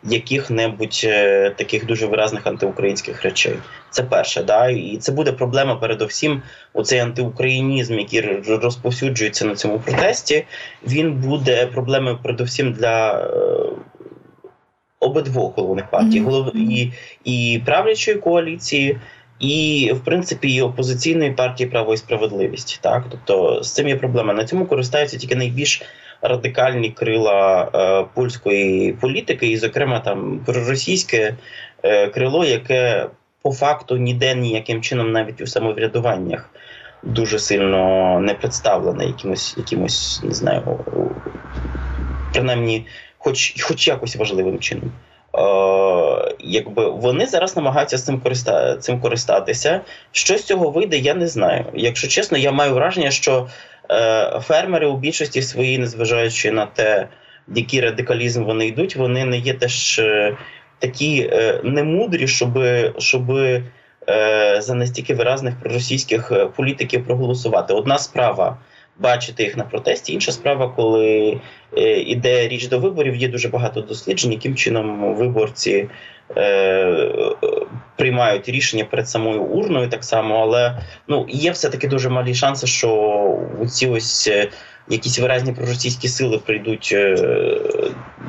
яких-небудь 0.05 1.01
е, 1.05 1.51
таких 1.51 1.87
дуже 1.87 2.07
виразних 2.07 2.47
антиукраїнських 2.47 3.23
речей. 3.23 3.55
Це 3.91 4.03
перше, 4.03 4.43
да, 4.43 4.69
і 4.69 4.97
це 4.97 5.13
буде 5.13 5.33
проблема. 5.33 5.75
Передовсім, 5.75 6.43
оцей 6.73 6.99
антиукраїнізм, 6.99 7.99
який 7.99 8.21
розповсюджується 8.47 9.45
на 9.45 9.55
цьому 9.55 9.79
протесті, 9.79 10.47
він 10.87 11.13
буде 11.13 11.67
проблемою 11.67 12.19
передовсім 12.23 12.73
для. 12.73 13.29
Обидвох 15.05 15.57
головних 15.57 15.91
партій, 15.91 16.21
голов 16.21 16.57
і 16.57 16.93
і 17.25 17.63
правлячої 17.67 18.17
коаліції, 18.17 18.99
і 19.41 19.91
в 19.95 20.05
принципі 20.05 20.55
і 20.55 20.63
опозиційної 20.63 21.31
партії 21.31 21.71
право 21.71 21.95
і 21.95 21.97
справедливість. 21.97 22.79
Так, 22.83 23.05
тобто 23.11 23.63
з 23.63 23.75
цим 23.75 23.89
є 23.89 23.97
проблема. 23.97 24.35
На 24.35 24.45
цьому 24.45 24.67
користаються 24.67 25.19
тільки 25.19 25.37
найбільш 25.37 25.83
радикальні 26.23 26.91
крила 26.91 27.71
е, 27.75 28.07
польської 28.15 28.93
політики, 28.93 29.47
і, 29.47 29.57
зокрема, 29.57 30.01
там 30.01 30.41
проросійське 30.47 31.35
е, 31.83 32.09
крило, 32.09 32.45
яке 32.45 33.07
по 33.43 33.53
факту 33.53 33.97
ніде 33.97 34.35
ніяким 34.35 34.83
чином 34.83 35.13
навіть 35.13 35.41
у 35.41 35.47
самоврядуваннях 35.47 36.51
дуже 37.05 37.39
сильно 37.39 38.21
не 38.21 38.35
представлене 38.35 39.07
якимось, 39.07 39.55
якимось 39.59 40.21
не 40.25 40.35
знаю, 40.35 40.79
принаймні, 42.35 42.87
хоч 43.19 43.63
хоч 43.63 43.89
якось 43.89 44.17
важливим 44.17 44.59
чином. 44.59 44.93
Е, 45.35 46.35
якби 46.39 46.91
Вони 46.91 47.27
зараз 47.27 47.57
намагаються 47.57 47.99
цим 47.99 48.21
користа, 48.21 48.77
цим 48.77 49.01
користатися. 49.01 49.81
Що 50.13 50.39
з 50.39 50.45
цього 50.45 50.71
вийде, 50.71 50.99
я 50.99 51.15
не 51.15 51.29
знаю. 51.29 51.65
Якщо 51.75 52.09
чесно, 52.09 52.39
я 52.39 52.53
маю 52.53 52.75
враження, 52.75 53.11
що 53.11 53.47
Е, 53.91 54.41
фермери 54.41 54.87
у 54.87 54.97
більшості 54.97 55.43
своїй, 55.43 55.79
незважаючи 55.79 56.51
на 56.51 56.67
те, 56.67 57.09
який 57.55 57.81
радикалізм 57.81 58.45
вони 58.45 58.67
йдуть, 58.67 58.97
вони 58.97 59.25
не 59.25 59.39
є 59.39 59.55
теж 59.55 59.99
е, 59.99 60.37
такі 60.79 61.31
е, 61.33 61.61
немудрі, 61.65 62.29
щоб 62.29 62.59
щоб 62.99 63.33
за 64.59 64.75
настільки 64.75 65.15
виразних 65.15 65.61
проросійських 65.61 66.33
політиків 66.57 67.07
проголосувати. 67.07 67.75
Одна 67.75 67.99
справа. 67.99 68.57
Бачити 68.99 69.43
їх 69.43 69.57
на 69.57 69.65
протесті. 69.65 70.13
Інша 70.13 70.33
справа, 70.33 70.69
коли 70.77 71.41
іде 72.07 72.49
річ 72.49 72.69
до 72.69 72.79
виборів, 72.79 73.17
є 73.17 73.29
дуже 73.29 73.49
багато 73.49 73.81
досліджень, 73.81 74.33
яким 74.33 74.55
чином 74.55 75.15
виборці 75.15 75.89
е, 76.37 77.09
приймають 77.97 78.49
рішення 78.49 78.85
перед 78.85 79.09
самою 79.09 79.43
урною, 79.43 79.89
так 79.89 80.05
само, 80.05 80.35
але 80.35 80.79
ну 81.09 81.27
є 81.29 81.51
все 81.51 81.69
таки 81.69 81.89
дуже 81.89 82.09
малі 82.09 82.35
шанси, 82.35 82.67
що 82.67 82.91
у 83.61 83.67
ці 83.67 83.89
ось 83.89 84.29
е, 84.29 84.49
якісь 84.89 85.19
виразні 85.19 85.53
проросійські 85.53 86.09
сили 86.09 86.39
прийдуть 86.39 86.91
е, 86.93 87.17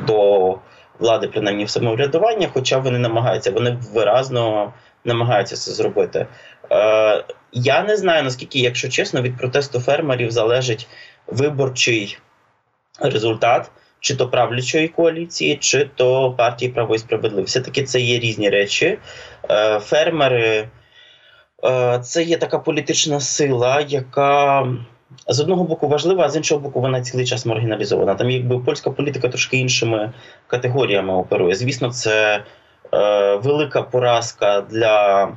до 0.08 0.60
влади, 1.00 1.28
принаймні 1.28 1.66
в 1.66 1.70
самоврядування, 1.70 2.50
хоча 2.54 2.78
вони 2.78 3.00
намагаються, 3.00 3.52
вони 3.52 3.78
виразно 3.94 4.74
намагаються 5.06 5.56
це 5.56 5.72
зробити. 5.72 6.28
Е, 6.72 7.24
Я 7.52 7.84
не 7.84 7.98
знаю 7.98 8.24
наскільки, 8.24 8.60
якщо 8.60 8.90
чесно, 8.90 9.22
від 9.22 9.38
протесту 9.38 9.80
фермерів 9.80 10.32
залежить 10.32 10.88
виборчий 11.28 12.18
результат 13.00 13.72
чи 14.00 14.16
то 14.16 14.30
правлячої 14.30 14.88
коаліції, 14.88 15.58
чи 15.58 15.90
то 15.96 16.32
партії 16.32 16.72
право 16.72 16.96
і 16.96 17.00
справедливість. 17.00 17.50
Все 17.50 17.62
таки 17.62 17.84
це 17.84 18.00
є 18.00 18.20
різні 18.20 18.50
речі. 18.50 18.98
Е, 19.50 19.80
фермери. 19.80 20.68
е, 21.64 22.00
це 22.00 22.24
є 22.24 22.38
така 22.38 22.60
політична 22.60 23.20
сила, 23.20 23.82
яка 23.88 24.68
з 25.28 25.40
одного 25.40 25.64
боку 25.64 25.88
важлива, 25.88 26.26
а 26.26 26.30
з 26.30 26.36
іншого 26.36 26.62
боку, 26.62 26.82
вона 26.82 27.02
цілий 27.02 27.26
час 27.26 27.46
маргіналізована. 27.46 28.16
Там, 28.16 28.30
якби 28.30 28.60
польська 28.60 28.92
політика 28.92 29.30
трошки 29.30 29.58
іншими 29.58 30.14
категоріями 30.48 31.14
оперує. 31.14 31.56
Звісно, 31.56 31.92
це 31.92 32.44
велика 33.44 33.82
поразка 33.82 34.62
для 34.62 35.30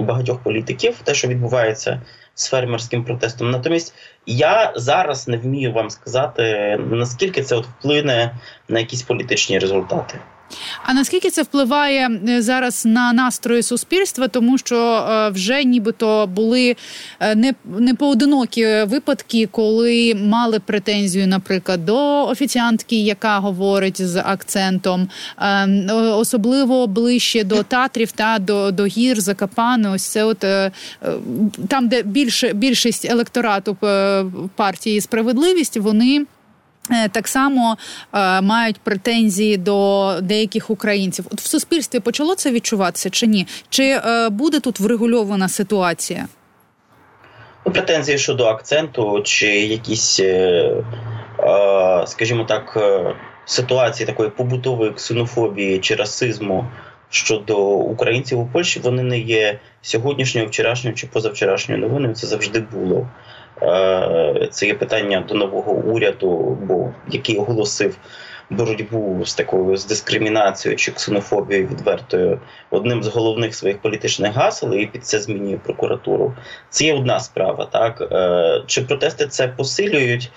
багатьох 0.00 0.38
політиків, 0.38 0.96
те, 1.04 1.14
що 1.14 1.28
відбувається 1.28 2.02
з 2.34 2.48
фермерським 2.48 3.04
протестом. 3.04 3.50
Натомість 3.50 3.94
я 4.26 4.72
зараз 4.76 5.28
не 5.28 5.36
вмію 5.36 5.72
вам 5.72 5.90
сказати, 5.90 6.76
наскільки 6.90 7.42
це 7.42 7.56
от 7.56 7.66
вплине 7.66 8.34
на 8.68 8.78
якісь 8.78 9.02
політичні 9.02 9.58
результати. 9.58 10.18
А 10.82 10.94
наскільки 10.94 11.30
це 11.30 11.42
впливає 11.42 12.20
е, 12.28 12.42
зараз 12.42 12.86
на 12.86 13.12
настрої 13.12 13.62
суспільства, 13.62 14.28
тому 14.28 14.58
що 14.58 14.76
е, 14.76 15.28
вже 15.30 15.64
нібито 15.64 16.26
були 16.26 16.76
е, 17.20 17.34
не 17.34 17.54
не 17.78 17.94
поодинокі 17.94 18.66
випадки, 18.66 19.48
коли 19.50 20.14
мали 20.14 20.60
претензію, 20.60 21.26
наприклад, 21.26 21.86
до 21.86 22.26
офіціантки, 22.26 22.96
яка 22.96 23.38
говорить 23.38 24.02
з 24.02 24.16
акцентом, 24.16 25.08
особливо 26.12 26.86
ближче 26.86 27.44
до 27.44 27.62
Татрів 27.62 28.12
та 28.12 28.38
до 28.38 28.70
до 28.70 28.86
гір 28.86 29.20
Закапани. 29.20 29.88
Ось 29.88 30.02
це 30.02 30.24
от 30.24 30.38
там, 31.68 31.88
де 31.88 32.02
більше 32.02 32.52
більшість 32.52 33.04
електорату 33.04 33.76
партії 34.56 35.00
справедливість, 35.00 35.76
вони. 35.76 36.26
Е, 36.90 37.08
так 37.08 37.28
само 37.28 37.76
е, 38.14 38.40
мають 38.40 38.80
претензії 38.80 39.56
до 39.56 40.10
деяких 40.22 40.70
українців. 40.70 41.26
От 41.30 41.40
в 41.40 41.46
суспільстві 41.46 42.00
почало 42.00 42.34
це 42.34 42.50
відчуватися 42.50 43.10
чи 43.10 43.26
ні? 43.26 43.46
Чи 43.68 43.84
е, 43.84 44.28
буде 44.28 44.60
тут 44.60 44.80
врегульована 44.80 45.48
ситуація? 45.48 46.26
Ну, 47.66 47.72
претензії 47.72 48.18
щодо 48.18 48.46
акценту, 48.46 49.20
чи 49.24 49.46
якісь, 49.46 50.20
е, 50.20 50.24
е, 50.24 52.04
скажімо 52.06 52.44
так, 52.44 52.74
е, 52.76 53.14
ситуації 53.44 54.06
такої 54.06 54.30
побутової 54.30 54.92
ксенофобії 54.92 55.78
чи 55.78 55.94
расизму 55.94 56.66
щодо 57.10 57.58
українців 57.68 58.40
у 58.40 58.46
Польщі, 58.46 58.80
вони 58.80 59.02
не 59.02 59.18
є 59.18 59.58
сьогоднішньою, 59.82 60.46
вчорашньою 60.46 60.96
чи 60.96 61.06
позавчорашньою 61.06 61.80
новиною. 61.80 62.14
Це 62.14 62.26
завжди 62.26 62.60
було. 62.60 63.08
Е, 63.62 64.48
це 64.50 64.66
є 64.66 64.74
питання 64.74 65.24
до 65.28 65.34
нового 65.34 65.72
уряду, 65.72 66.58
бо 66.62 66.90
який 67.08 67.36
оголосив 67.36 67.96
боротьбу 68.50 69.24
з 69.24 69.34
такою 69.34 69.76
з 69.76 69.86
дискримінацією 69.86 70.76
чи 70.76 70.92
ксенофобією 70.92 71.66
відвертою 71.66 72.40
одним 72.70 73.02
з 73.02 73.06
головних 73.06 73.54
своїх 73.54 73.78
політичних 73.78 74.32
гасел, 74.32 74.74
і 74.74 74.86
під 74.86 75.06
це 75.06 75.20
змінює 75.20 75.56
прокуратуру. 75.56 76.34
Це 76.70 76.84
є 76.84 76.94
одна 76.94 77.20
справа. 77.20 77.64
Так 77.64 78.08
е, 78.12 78.62
чи 78.66 78.82
протести 78.82 79.26
це 79.26 79.48
посилюють? 79.48 80.30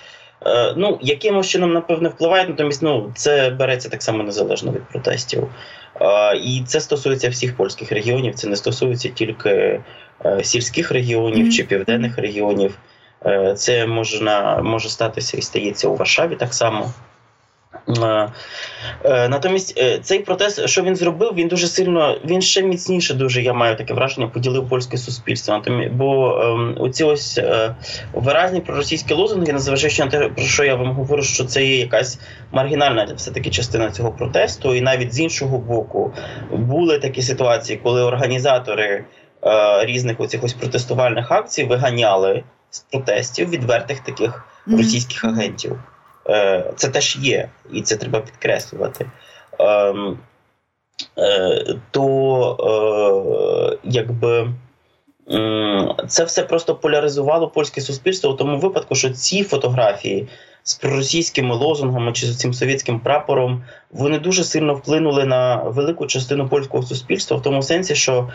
Е, 0.46 0.74
ну, 0.76 0.98
якимось 1.02 1.48
чином, 1.48 1.72
напевне, 1.72 2.08
впливають, 2.08 2.48
натомість 2.48 2.82
ну, 2.82 3.12
це 3.14 3.50
береться 3.50 3.88
так 3.88 4.02
само 4.02 4.22
незалежно 4.22 4.72
від 4.72 4.88
протестів. 4.88 5.48
І 6.44 6.62
це 6.66 6.80
стосується 6.80 7.28
всіх 7.28 7.56
польських 7.56 7.92
регіонів, 7.92 8.34
це 8.34 8.48
не 8.48 8.56
стосується 8.56 9.08
тільки 9.08 9.80
сільських 10.42 10.90
регіонів 10.90 11.52
чи 11.52 11.64
південних 11.64 12.18
регіонів. 12.18 12.78
Е, 13.26 13.54
це 13.56 13.86
можна, 13.86 14.60
може 14.62 14.88
статися 14.88 15.36
і 15.36 15.42
стається 15.42 15.88
у 15.88 15.96
Варшаві 15.96 16.36
так 16.36 16.54
само. 16.54 16.92
Е, 17.88 18.32
е, 19.04 19.28
натомість 19.28 19.80
цей 20.02 20.18
протест, 20.18 20.68
що 20.68 20.82
він 20.82 20.96
зробив, 20.96 21.34
він 21.34 21.48
дуже 21.48 21.66
сильно, 21.66 22.18
він 22.24 22.42
ще 22.42 22.62
міцніше, 22.62 23.14
дуже 23.14 23.42
я 23.42 23.52
маю 23.52 23.76
таке 23.76 23.94
враження, 23.94 24.28
поділив 24.28 24.68
польське 24.68 24.98
суспільство. 24.98 25.62
Бо 25.92 26.40
ем, 26.42 26.76
оці 26.78 27.04
ось 27.04 27.40
виразні 28.12 28.60
проросійські 28.60 29.14
лозунги, 29.14 29.52
незважаючи 29.52 30.04
на 30.04 30.10
те, 30.10 30.28
про 30.28 30.44
що 30.44 30.64
я 30.64 30.74
вам 30.74 30.92
говорю, 30.92 31.22
що 31.22 31.44
це 31.44 31.64
є 31.64 31.78
якась 31.78 32.20
маргінальна 32.52 33.12
все-таки 33.16 33.50
частина 33.50 33.90
цього 33.90 34.12
протесту, 34.12 34.74
і 34.74 34.80
навіть 34.80 35.14
з 35.14 35.20
іншого 35.20 35.58
боку 35.58 36.12
були 36.52 36.98
такі 36.98 37.22
ситуації, 37.22 37.80
коли 37.82 38.02
організатори 38.02 39.04
різних 39.80 40.20
оцих 40.20 40.44
ось 40.44 40.54
протестувальних 40.54 41.32
акцій 41.32 41.64
виганяли 41.64 42.42
з 42.70 42.80
протестів 42.80 43.50
відвертих 43.50 44.00
таких 44.00 44.44
російських 44.66 45.24
агентів. 45.24 45.78
Е, 46.28 46.72
це 46.76 46.88
теж 46.88 47.16
є, 47.16 47.48
і 47.72 47.82
це 47.82 47.96
треба 47.96 48.20
підкреслювати. 48.20 49.10
Ем, 49.58 50.18
е, 51.18 51.76
то 51.90 52.56
е, 53.74 53.78
якби. 53.84 54.52
Це 56.08 56.24
все 56.24 56.42
просто 56.42 56.74
поляризувало 56.74 57.48
польське 57.48 57.80
суспільство 57.80 58.30
у 58.30 58.34
тому 58.34 58.58
випадку, 58.58 58.94
що 58.94 59.10
ці 59.10 59.44
фотографії 59.44 60.28
з 60.62 60.74
проросійськими 60.74 61.54
лозунгами 61.54 62.12
чи 62.12 62.26
з 62.26 62.38
цим 62.38 62.54
совєтським 62.54 63.00
прапором 63.00 63.64
вони 63.90 64.18
дуже 64.18 64.44
сильно 64.44 64.74
вплинули 64.74 65.24
на 65.24 65.56
велику 65.56 66.06
частину 66.06 66.48
польського 66.48 66.82
суспільства, 66.82 67.36
в 67.36 67.42
тому 67.42 67.62
сенсі, 67.62 67.94
що 67.94 68.28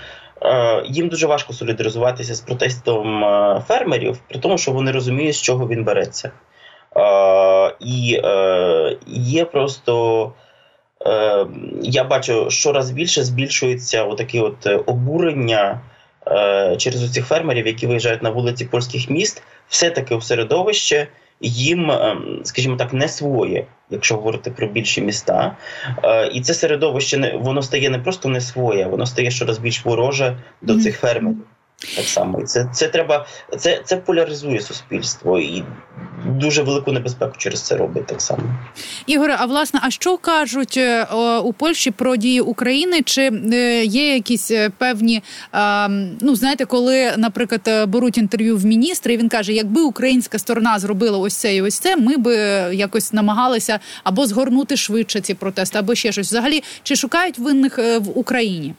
їм 0.85 1.09
дуже 1.09 1.27
важко 1.27 1.53
солідаризуватися 1.53 2.35
з 2.35 2.41
протестом 2.41 3.23
е, 3.23 3.63
фермерів, 3.67 4.17
при 4.29 4.39
тому, 4.39 4.57
що 4.57 4.71
вони 4.71 4.91
розуміють, 4.91 5.35
з 5.35 5.41
чого 5.41 5.67
він 5.67 5.83
береться. 5.83 6.31
Е, 6.95 7.75
і 7.79 8.21
е, 8.23 8.97
є 9.07 9.45
просто. 9.45 10.33
Е, 11.05 11.45
я 11.81 12.03
бачу, 12.03 12.49
щораз 12.49 12.91
більше 12.91 13.23
збільшується 13.23 14.03
отаке 14.03 14.41
от 14.41 14.67
обурення 14.85 15.81
е, 16.27 16.75
через 16.77 17.13
цих 17.13 17.25
фермерів, 17.25 17.67
які 17.67 17.87
виїжджають 17.87 18.23
на 18.23 18.29
вулиці 18.29 18.65
польських 18.65 19.09
міст, 19.09 19.43
все 19.67 19.89
таки 19.89 20.15
в 20.15 20.23
середовище 20.23 21.07
їм, 21.41 21.91
ем, 21.91 22.41
скажімо 22.43 22.75
так, 22.75 22.93
не 22.93 23.07
своє, 23.07 23.65
якщо 23.93 24.15
говорити 24.15 24.51
про 24.51 24.67
більші 24.67 25.01
міста. 25.01 25.57
Е, 26.03 26.27
і 26.27 26.41
це 26.41 26.53
середовище 26.53 27.37
воно 27.41 27.61
стає 27.61 27.89
не 27.89 27.99
просто 27.99 28.29
не 28.29 28.41
своє, 28.41 28.87
воно 28.87 29.05
стає 29.05 29.31
щораз 29.31 29.57
більш 29.57 29.85
вороже 29.85 30.37
до 30.61 30.79
цих 30.79 30.99
фермерів. 30.99 31.37
Так 31.95 32.05
само, 32.05 32.39
і 32.39 32.43
це 32.43 32.69
це 32.73 32.87
треба, 32.87 33.25
це 33.57 33.81
це 33.85 33.97
поляризує 33.97 34.61
суспільство 34.61 35.39
і 35.39 35.63
дуже 36.25 36.63
велику 36.63 36.91
небезпеку 36.91 37.33
через 37.37 37.61
це 37.61 37.77
робить 37.77 38.05
так 38.05 38.21
само. 38.21 38.43
Ігоре, 39.05 39.35
а 39.39 39.45
власне, 39.45 39.79
а 39.83 39.91
що 39.91 40.17
кажуть 40.17 40.77
е, 40.77 41.05
у 41.43 41.53
Польщі 41.53 41.91
про 41.91 42.15
дії 42.15 42.41
України? 42.41 43.01
Чи 43.01 43.21
е, 43.53 43.85
є 43.85 44.13
якісь 44.13 44.51
е, 44.51 44.69
певні, 44.69 45.23
ну 46.21 46.35
знаєте, 46.35 46.65
коли, 46.65 47.13
наприклад, 47.17 47.89
беруть 47.89 48.17
інтерв'ю 48.17 48.57
в 48.57 48.65
міністра, 48.65 49.13
і 49.13 49.17
він 49.17 49.29
каже, 49.29 49.53
якби 49.53 49.81
українська 49.81 50.39
сторона 50.39 50.79
зробила 50.79 51.17
ось 51.17 51.35
це 51.35 51.55
і 51.55 51.61
ось 51.61 51.79
це, 51.79 51.95
ми 51.95 52.17
би 52.17 52.35
якось 52.73 53.13
намагалися 53.13 53.79
або 54.03 54.25
згорнути 54.25 54.77
швидше 54.77 55.21
ці 55.21 55.33
протести, 55.33 55.79
або 55.79 55.95
ще 55.95 56.11
щось. 56.11 56.27
Взагалі, 56.27 56.63
чи 56.83 56.95
шукають 56.95 57.39
винних 57.39 57.77
в 57.77 58.17
Україні? 58.19 58.73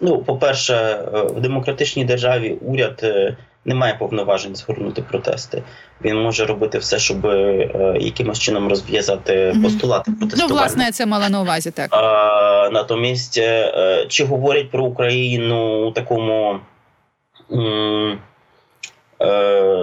Ну, 0.00 0.22
по-перше, 0.22 0.74
е, 0.74 1.22
в 1.22 1.40
демократичній 1.40 2.04
державі 2.04 2.58
уряд 2.62 3.00
е, 3.02 3.36
не 3.64 3.74
має 3.74 3.94
повноважень 3.94 4.56
згорнути 4.56 5.02
протести. 5.02 5.62
Він 6.04 6.22
може 6.22 6.46
робити 6.46 6.78
все, 6.78 6.98
щоб 6.98 7.26
е, 7.26 7.96
якимось 8.00 8.38
чином 8.38 8.68
розв'язати 8.68 9.54
постулати 9.62 10.12
протестування. 10.12 10.48
Ну, 10.54 10.60
власне, 10.60 10.84
я 10.84 10.92
це 10.92 11.06
мала 11.06 11.28
на 11.28 11.40
увазі. 11.40 11.70
Так 11.70 11.88
А, 11.94 12.68
натомість, 12.72 13.40
чи 14.08 14.24
говорять 14.24 14.70
про 14.70 14.84
Україну 14.84 15.86
у 15.88 15.92
такому 15.92 16.60
м, 17.52 18.18
е, 19.22 19.76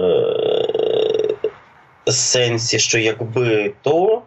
сенсі, 2.06 2.78
що 2.78 2.98
якби 2.98 3.72
то 3.82 4.22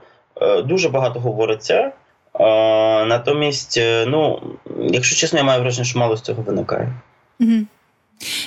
дуже 0.65 0.89
багато 0.89 1.19
говориться. 1.19 1.91
Натомість, 3.05 3.77
е, 3.77 4.05
ну, 4.07 4.41
якщо 4.79 5.15
чесно, 5.15 5.39
я 5.39 5.45
маю 5.45 5.61
враження, 5.61 5.85
що 5.85 5.99
мало 5.99 6.17
з 6.17 6.21
цього 6.21 6.43
виникає. 6.43 6.93
Угу. 7.39 7.53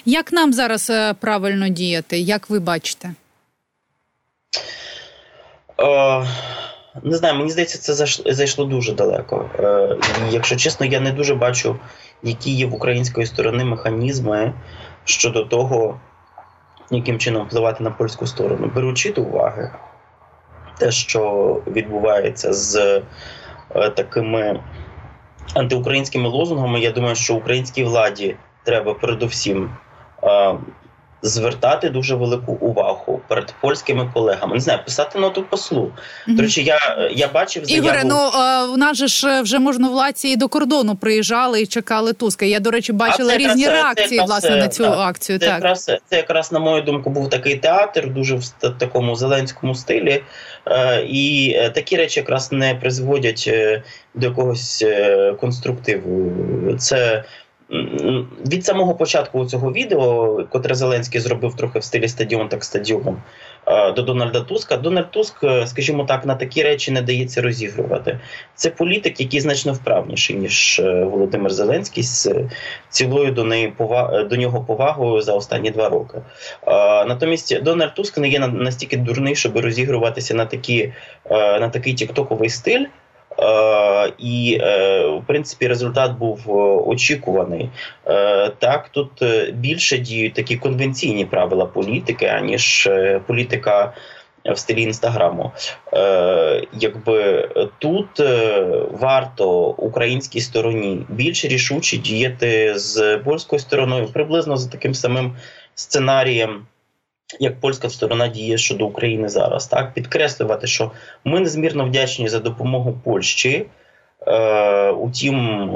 Як 0.05 0.33
нам 0.33 0.53
зараз 0.53 0.91
е, 0.91 1.15
правильно 1.15 1.69
діяти? 1.69 2.19
Як 2.19 2.51
ви 2.51 2.61
бачите? 2.61 3.15
А, 5.77 6.25
не 7.03 7.17
знаю, 7.17 7.35
мені 7.35 7.51
здається, 7.51 7.79
це 7.79 8.07
зайшло 8.35 8.65
дуже 8.65 8.93
далеко. 8.93 9.51
Е, 9.59 9.97
якщо 10.31 10.57
чесно, 10.57 10.87
я 10.87 11.01
не 11.01 11.13
дуже 11.13 11.35
бачу, 11.35 11.77
які 12.23 12.51
є 12.51 12.67
в 12.67 12.75
української 12.75 13.27
сторони 13.27 13.65
механізми 13.65 14.53
щодо 15.05 15.45
того, 15.45 16.01
яким 16.91 17.19
чином 17.19 17.47
впливати 17.47 17.85
на 17.85 17.91
польську 17.91 18.27
сторону. 18.27 18.71
Беручи 18.75 19.13
до 19.13 19.23
уваги 19.23 19.71
те, 20.79 20.91
що 20.91 21.63
відбувається 21.67 22.53
з 22.53 22.77
Е, 22.77 23.03
такими 23.75 24.61
антиукраїнськими 25.55 26.29
лозунгами, 26.29 26.81
я 26.81 26.91
думаю, 26.91 27.15
що 27.15 27.35
українській 27.35 27.85
владі 27.85 28.37
треба 28.65 28.95
передусім 28.95 29.71
е, 30.23 30.55
звертати 31.23 31.91
дуже 31.91 32.15
велику 32.15 32.53
увагу 32.53 33.02
перед 33.29 33.55
польськими 33.61 34.11
колегами. 34.15 34.55
Не 34.55 34.61
знаю, 34.61 34.79
писати 34.85 35.19
ноту 35.19 35.43
послу. 35.43 35.83
Mm-hmm. 35.83 36.37
До 36.37 36.43
речі, 36.43 36.65
я 36.65 37.09
я 37.13 37.29
бачив 37.29 37.65
заяву... 37.65 37.87
Ігоре, 37.87 38.03
Ну 38.05 38.31
у 38.75 38.77
нас 38.77 38.97
же 38.97 39.07
ж 39.07 39.41
вже 39.41 39.59
можновладці 39.59 40.29
і 40.29 40.37
до 40.37 40.49
кордону 40.49 40.97
приїжджали 40.97 41.63
і 41.63 41.67
чекали 41.67 42.13
Туска. 42.13 42.45
Я 42.45 42.61
до 42.61 42.71
речі 42.71 42.93
бачила 42.93 43.37
різні 43.37 43.63
якраз, 43.63 43.83
реакції 43.83 44.17
якраз, 44.17 44.31
власне 44.31 44.57
на 44.57 44.69
цю 44.69 44.85
так, 44.85 44.99
акцію. 44.99 45.39
Це 45.39 45.47
так 45.47 45.55
якраз 45.55 45.85
це 45.85 46.17
якраз 46.17 46.53
на 46.53 46.59
мою 46.59 46.83
думку 46.83 47.11
був 47.11 47.31
такий 47.31 47.57
театр, 47.57 48.09
дуже 48.09 48.35
в 48.35 48.45
такому 48.79 49.17
зеленському 49.17 49.75
стилі, 49.75 50.23
і 51.09 51.57
такі 51.75 51.97
речі 51.97 52.21
якраз 52.21 52.53
не 52.53 52.75
призводять 52.75 53.51
до 54.15 54.27
якогось 54.27 54.85
конструктиву. 55.41 56.33
Це 56.79 57.25
від 58.47 58.65
самого 58.65 58.95
початку 58.95 59.45
цього 59.45 59.73
відео, 59.73 60.45
котре 60.51 60.75
Зеленський 60.75 61.21
зробив 61.21 61.57
трохи 61.57 61.79
в 61.79 61.85
стилі 61.85 62.09
стадіон, 62.09 62.49
так 62.49 62.65
стадіон 62.65 63.17
до 63.67 64.03
Дональда 64.03 64.41
Туска. 64.41 64.77
Дональд 64.77 65.11
Туск, 65.11 65.45
е, 65.45 65.67
скажімо 65.67 66.05
так, 66.05 66.27
на 66.27 66.35
такі 66.35 66.63
речі 66.63 66.91
не 66.91 67.03
дається 67.03 67.43
розігрувати. 67.43 68.19
Це 68.55 68.71
політик, 68.71 69.21
який 69.21 69.41
значно 69.41 69.73
вправніший 69.73 70.37
ніж 70.37 70.79
е, 70.79 71.05
Володимир 71.05 71.53
Зеленський 71.53 72.03
з 72.03 72.35
цілою 72.89 73.33
до 73.33 73.45
неї 73.45 73.69
поваг... 73.77 74.29
до 74.29 74.37
нього 74.37 74.65
повагою 74.65 75.23
за 75.23 75.33
останні 75.33 75.71
два 75.71 75.89
роки. 75.89 76.19
Натомість 77.07 77.63
Дональд 77.63 77.95
Туск 77.95 78.19
не 78.19 78.29
є 78.29 78.39
настільки 78.39 78.97
дурний, 78.97 79.37
щоб 79.37 79.59
розігруватися 79.59 80.35
на 80.35 80.47
такі 80.47 80.93
е, 81.31 81.61
на 81.61 81.69
такий 81.69 81.95
тіктоковий 81.95 82.49
стиль. 82.49 82.87
Е, 83.39 84.13
і, 84.19 84.59
е, 84.61 85.07
в 85.07 85.23
принципі, 85.27 85.69
результат 85.69 86.19
був 86.19 86.41
е, 86.49 86.53
очікуваний. 86.87 87.71
Так, 88.59 88.89
тут 88.89 89.11
більше 89.53 89.99
діють 89.99 90.35
такі 90.35 90.57
конвенційні 90.57 91.25
правила 91.25 91.67
політики, 91.67 92.27
аніж 92.27 92.89
політика. 93.27 93.93
В 94.45 94.59
стилі 94.59 94.83
інстаграму, 94.83 95.53
Е, 95.95 96.67
якби 96.73 97.49
тут 97.79 98.23
варто 98.91 99.67
українській 99.67 100.41
стороні 100.41 101.07
більш 101.09 101.45
рішуче 101.45 101.97
діяти 101.97 102.79
з 102.79 103.19
польською 103.19 103.61
стороною, 103.61 104.07
приблизно 104.07 104.57
за 104.57 104.71
таким 104.71 104.95
самим 104.95 105.37
сценарієм 105.75 106.67
як 107.41 107.61
польська 107.61 107.89
сторона 107.89 108.29
діє 108.29 108.59
щодо 108.59 108.87
України 108.87 109.29
зараз, 109.29 109.67
так 109.67 109.95
підкреслювати, 109.95 110.67
що 110.67 110.91
ми 111.25 111.41
незмірно 111.41 111.85
вдячні 111.85 112.29
за 112.29 112.39
допомогу 112.39 112.99
Польщі. 113.05 113.67
Е, 114.27 114.91
Утім, 114.91 115.69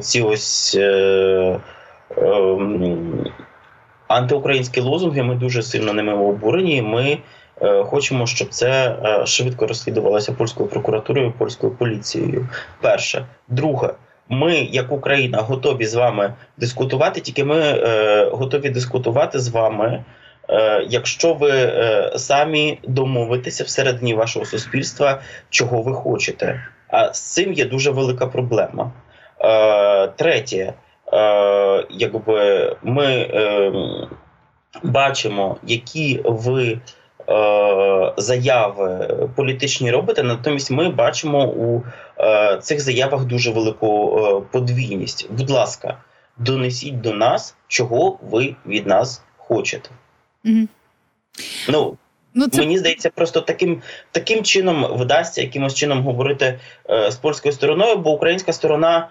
ці 0.00 0.22
ось 0.22 0.74
е, 0.74 1.60
е, 2.18 2.56
антиукраїнські 4.08 4.80
лозунги 4.80 5.22
ми 5.22 5.34
дуже 5.34 5.62
сильно 5.62 5.92
ними 5.92 6.14
обурені. 6.14 6.82
Ми 6.82 7.18
е, 7.62 7.84
хочемо, 7.84 8.26
щоб 8.26 8.48
це 8.48 8.96
е, 9.04 9.26
швидко 9.26 9.66
розслідувалося 9.66 10.32
польською 10.32 10.68
прокуратурою, 10.68 11.32
польською 11.38 11.72
поліцією. 11.72 12.48
Перше, 12.80 13.26
друге. 13.48 13.90
Ми, 14.28 14.54
як 14.54 14.92
Україна, 14.92 15.38
готові 15.38 15.86
з 15.86 15.94
вами 15.94 16.34
дискутувати. 16.56 17.20
Тільки 17.20 17.44
ми 17.44 17.60
е, 17.60 18.28
готові 18.32 18.70
дискутувати 18.70 19.38
з 19.40 19.48
вами 19.48 20.04
якщо 20.88 21.34
ви 21.34 21.50
е, 21.50 22.12
самі 22.16 22.78
домовитеся 22.82 23.64
всередині 23.64 24.14
вашого 24.14 24.44
суспільства, 24.44 25.20
чого 25.50 25.82
ви 25.82 25.94
хочете. 25.94 26.66
А 26.88 27.12
з 27.12 27.20
цим 27.20 27.52
є 27.52 27.64
дуже 27.64 27.90
велика 27.90 28.26
проблема. 28.26 28.92
Е, 29.40 30.06
третє, 30.06 30.74
якби 31.90 32.76
ми 32.82 33.28
бачимо, 34.82 35.56
які 35.66 36.20
ви 36.24 36.78
заяви 38.16 39.18
політичні 39.36 39.90
робите, 39.90 40.22
натомість 40.22 40.70
ми 40.70 40.88
бачимо 40.88 41.46
у 41.46 41.82
цих 42.60 42.80
заявах 42.80 43.24
дуже 43.24 43.50
велику 43.50 44.46
подвійність. 44.50 45.28
Будь 45.30 45.50
ласка, 45.50 45.96
донесіть 46.38 47.00
до 47.00 47.12
нас, 47.12 47.56
чого 47.68 48.18
ви 48.22 48.56
від 48.66 48.86
нас 48.86 49.22
хочете. 49.36 49.90
Угу. 50.44 50.68
Ну, 51.68 51.96
Ну, 52.34 52.48
це... 52.48 52.60
Мені 52.60 52.78
здається, 52.78 53.10
просто 53.10 53.40
таким 53.40 53.82
таким 54.12 54.44
чином 54.44 54.86
вдасться 54.98 55.42
якимось 55.42 55.74
чином 55.74 56.02
говорити 56.02 56.60
е, 56.90 57.10
з 57.10 57.16
польською 57.16 57.52
стороною, 57.52 57.96
бо 57.96 58.12
українська 58.12 58.52
сторона 58.52 59.08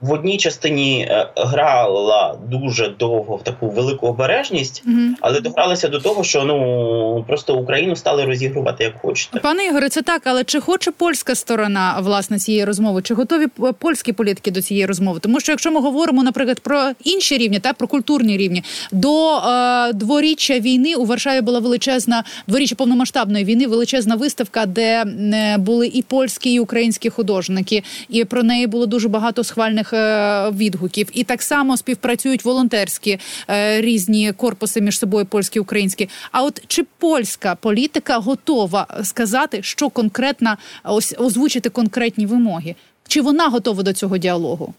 в 0.00 0.12
одній 0.12 0.36
частині 0.36 1.08
е, 1.10 1.28
грала 1.36 2.38
дуже 2.50 2.88
довго 2.88 3.36
в 3.36 3.42
таку 3.42 3.70
велику 3.70 4.06
обережність, 4.06 4.82
mm 4.86 5.08
але 5.20 5.40
догралися 5.40 5.88
до 5.88 6.00
того, 6.00 6.24
що 6.24 6.44
ну 6.44 7.24
просто 7.28 7.56
Україну 7.56 7.96
стали 7.96 8.24
розігрувати 8.24 8.84
як 8.84 9.00
хочете. 9.02 9.40
Пане 9.40 9.64
Ігоре, 9.64 9.88
це 9.88 10.02
так, 10.02 10.22
але 10.24 10.44
чи 10.44 10.60
хоче 10.60 10.90
польська 10.90 11.34
сторона 11.34 11.96
власне 12.00 12.38
цієї 12.38 12.64
розмови? 12.64 13.02
Чи 13.02 13.14
готові 13.14 13.46
польські 13.78 14.12
політики 14.12 14.50
до 14.50 14.62
цієї 14.62 14.86
розмови? 14.86 15.20
Тому 15.20 15.40
що 15.40 15.52
якщо 15.52 15.70
ми 15.70 15.80
говоримо, 15.80 16.22
наприклад, 16.22 16.60
про 16.60 16.90
інші 17.04 17.38
рівні, 17.38 17.58
та 17.58 17.72
про 17.72 17.88
культурні 17.88 18.36
рівні, 18.36 18.64
до 18.92 19.36
е, 19.36 19.92
дворіччя 19.92 20.58
війни 20.58 20.94
у 20.94 21.04
Варшаві 21.04 21.40
була 21.40 21.58
величезна 21.58 22.24
дворіччя 22.46 22.74
повномасштабної 22.74 23.44
війни, 23.44 23.66
величезна 23.66 24.16
виставка, 24.16 24.66
де 24.66 25.04
е, 25.04 25.56
були 25.58 25.86
і 25.86 26.02
польські, 26.02 26.52
і 26.52 26.60
українські 26.60 27.10
художники, 27.10 27.82
і 28.08 28.24
про 28.24 28.42
неї 28.42 28.66
було 28.66 28.86
дуже 28.86 29.08
багато 29.08 29.25
багато 29.26 29.44
схвальних 29.44 29.92
е, 29.92 30.50
відгуків, 30.50 31.08
і 31.12 31.24
так 31.24 31.42
само 31.42 31.76
співпрацюють 31.76 32.44
волонтерські 32.44 33.18
е, 33.50 33.80
різні 33.80 34.32
корпуси 34.32 34.80
між 34.80 34.98
собою, 34.98 35.26
польські 35.26 35.60
українські. 35.60 36.08
А 36.32 36.42
от 36.42 36.62
чи 36.66 36.84
польська 36.98 37.54
політика 37.54 38.18
готова 38.18 38.86
сказати, 39.02 39.62
що 39.62 39.90
конкретно 39.90 40.56
ось 40.84 41.14
озвучити 41.18 41.70
конкретні 41.70 42.26
вимоги? 42.26 42.74
Чи 43.08 43.20
вона 43.20 43.48
готова 43.48 43.82
до 43.82 43.92
цього 43.92 44.18
діалогу? 44.18 44.74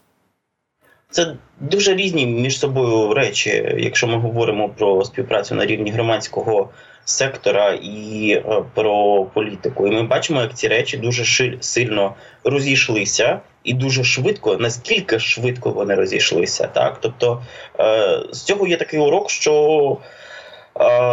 Це 1.10 1.36
дуже 1.60 1.96
різні 1.96 2.26
між 2.26 2.60
собою 2.60 3.14
речі, 3.14 3.76
якщо 3.78 4.08
ми 4.08 4.18
говоримо 4.18 4.70
про 4.70 5.06
співпрацю 5.06 5.56
на 5.56 5.66
рівні 5.66 5.92
громадського 5.92 6.70
сектора 7.10 7.74
і 7.82 8.32
е, 8.32 8.64
про 8.74 9.26
політику. 9.34 9.88
І 9.88 9.92
ми 9.92 10.04
бачимо, 10.04 10.42
як 10.42 10.54
ці 10.54 10.68
речі 10.68 10.98
дуже 10.98 11.26
сильно 11.62 12.16
розійшлися, 12.44 13.40
і 13.64 13.74
дуже 13.74 14.04
швидко, 14.04 14.58
наскільки 14.58 15.20
швидко 15.20 15.70
вони 15.70 15.96
розійшлися. 15.96 16.68
Так, 16.68 16.98
тобто 17.02 17.44
е, 17.80 18.20
з 18.32 18.44
цього 18.44 18.68
є 18.68 18.78
такий 18.78 19.00
урок, 19.00 19.30
що 19.30 19.98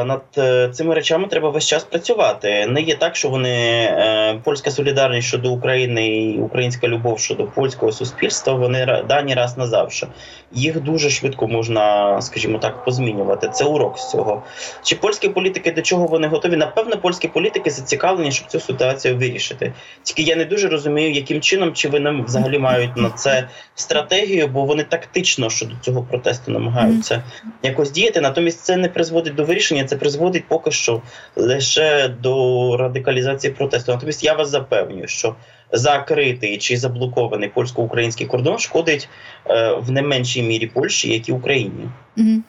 над 0.06 0.22
е, 0.38 0.68
цими 0.68 0.94
речами 0.94 1.28
треба 1.28 1.50
весь 1.50 1.66
час 1.66 1.84
працювати. 1.84 2.66
Не 2.66 2.80
є 2.80 2.94
так, 2.94 3.16
що 3.16 3.28
вони 3.28 3.50
е, 3.50 4.40
польська 4.44 4.70
солідарність 4.70 5.28
щодо 5.28 5.52
України 5.52 6.06
і 6.06 6.38
українська 6.38 6.88
любов 6.88 7.18
щодо 7.18 7.44
польського 7.44 7.92
суспільства. 7.92 8.52
Вони 8.52 9.02
дані 9.08 9.34
раз 9.34 9.58
назавжди. 9.58 10.06
Їх 10.52 10.80
дуже 10.80 11.10
швидко 11.10 11.48
можна, 11.48 12.22
скажімо 12.22 12.58
так, 12.58 12.84
позмінювати. 12.84 13.48
Це 13.48 13.64
урок 13.64 13.98
з 13.98 14.10
цього. 14.10 14.42
Чи 14.82 14.96
польські 14.96 15.28
політики 15.28 15.72
до 15.72 15.82
чого 15.82 16.06
вони 16.06 16.28
готові? 16.28 16.56
Напевно, 16.56 16.96
польські 16.96 17.28
політики 17.28 17.70
зацікавлені, 17.70 18.32
щоб 18.32 18.48
цю 18.48 18.60
ситуацію 18.60 19.16
вирішити. 19.16 19.72
Тільки 20.02 20.22
я 20.22 20.36
не 20.36 20.44
дуже 20.44 20.68
розумію, 20.68 21.12
яким 21.12 21.40
чином 21.40 21.72
чи 21.72 21.88
вони 21.88 22.22
взагалі 22.26 22.58
мають 22.58 22.96
на 22.96 23.10
це 23.10 23.48
стратегію, 23.74 24.48
бо 24.48 24.64
вони 24.64 24.84
тактично 24.84 25.50
щодо 25.50 25.74
цього 25.80 26.02
протесту 26.02 26.50
намагаються 26.50 27.22
якось 27.62 27.90
діяти. 27.90 28.20
Натомість 28.20 28.60
це 28.60 28.76
не 28.76 28.88
призводить 28.88 29.34
до 29.34 29.44
вирішення 29.54 29.84
це 29.84 29.96
призводить 29.96 30.44
поки 30.48 30.70
що 30.70 31.02
лише 31.36 32.08
до 32.08 32.76
радикалізації 32.76 33.52
протесту. 33.52 33.92
Натомість 33.92 34.24
я 34.24 34.34
вас 34.34 34.48
запевнюю, 34.48 35.08
що 35.08 35.36
закритий 35.72 36.58
чи 36.58 36.76
заблокований 36.76 37.48
польсько-український 37.48 38.26
кордон 38.26 38.58
шкодить 38.58 39.08
е, 39.46 39.72
в 39.72 39.90
не 39.90 40.02
меншій 40.02 40.42
мірі 40.42 40.66
Польщі, 40.66 41.12
як 41.12 41.28
і 41.28 41.32
Україні. 41.32 41.88
Угу. 42.16 42.42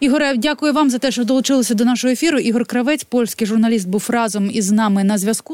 Ігоре, 0.00 0.36
дякую 0.36 0.72
вам 0.72 0.90
за 0.90 0.98
те, 0.98 1.10
що 1.10 1.24
долучилися 1.24 1.74
до 1.74 1.84
нашого 1.84 2.12
ефіру. 2.12 2.38
Ігор 2.38 2.64
Кравець, 2.64 3.04
польський 3.04 3.46
журналіст, 3.46 3.88
був 3.88 4.06
разом 4.08 4.50
із 4.50 4.72
нами 4.72 5.04
на 5.04 5.18
зв'язку. 5.18 5.52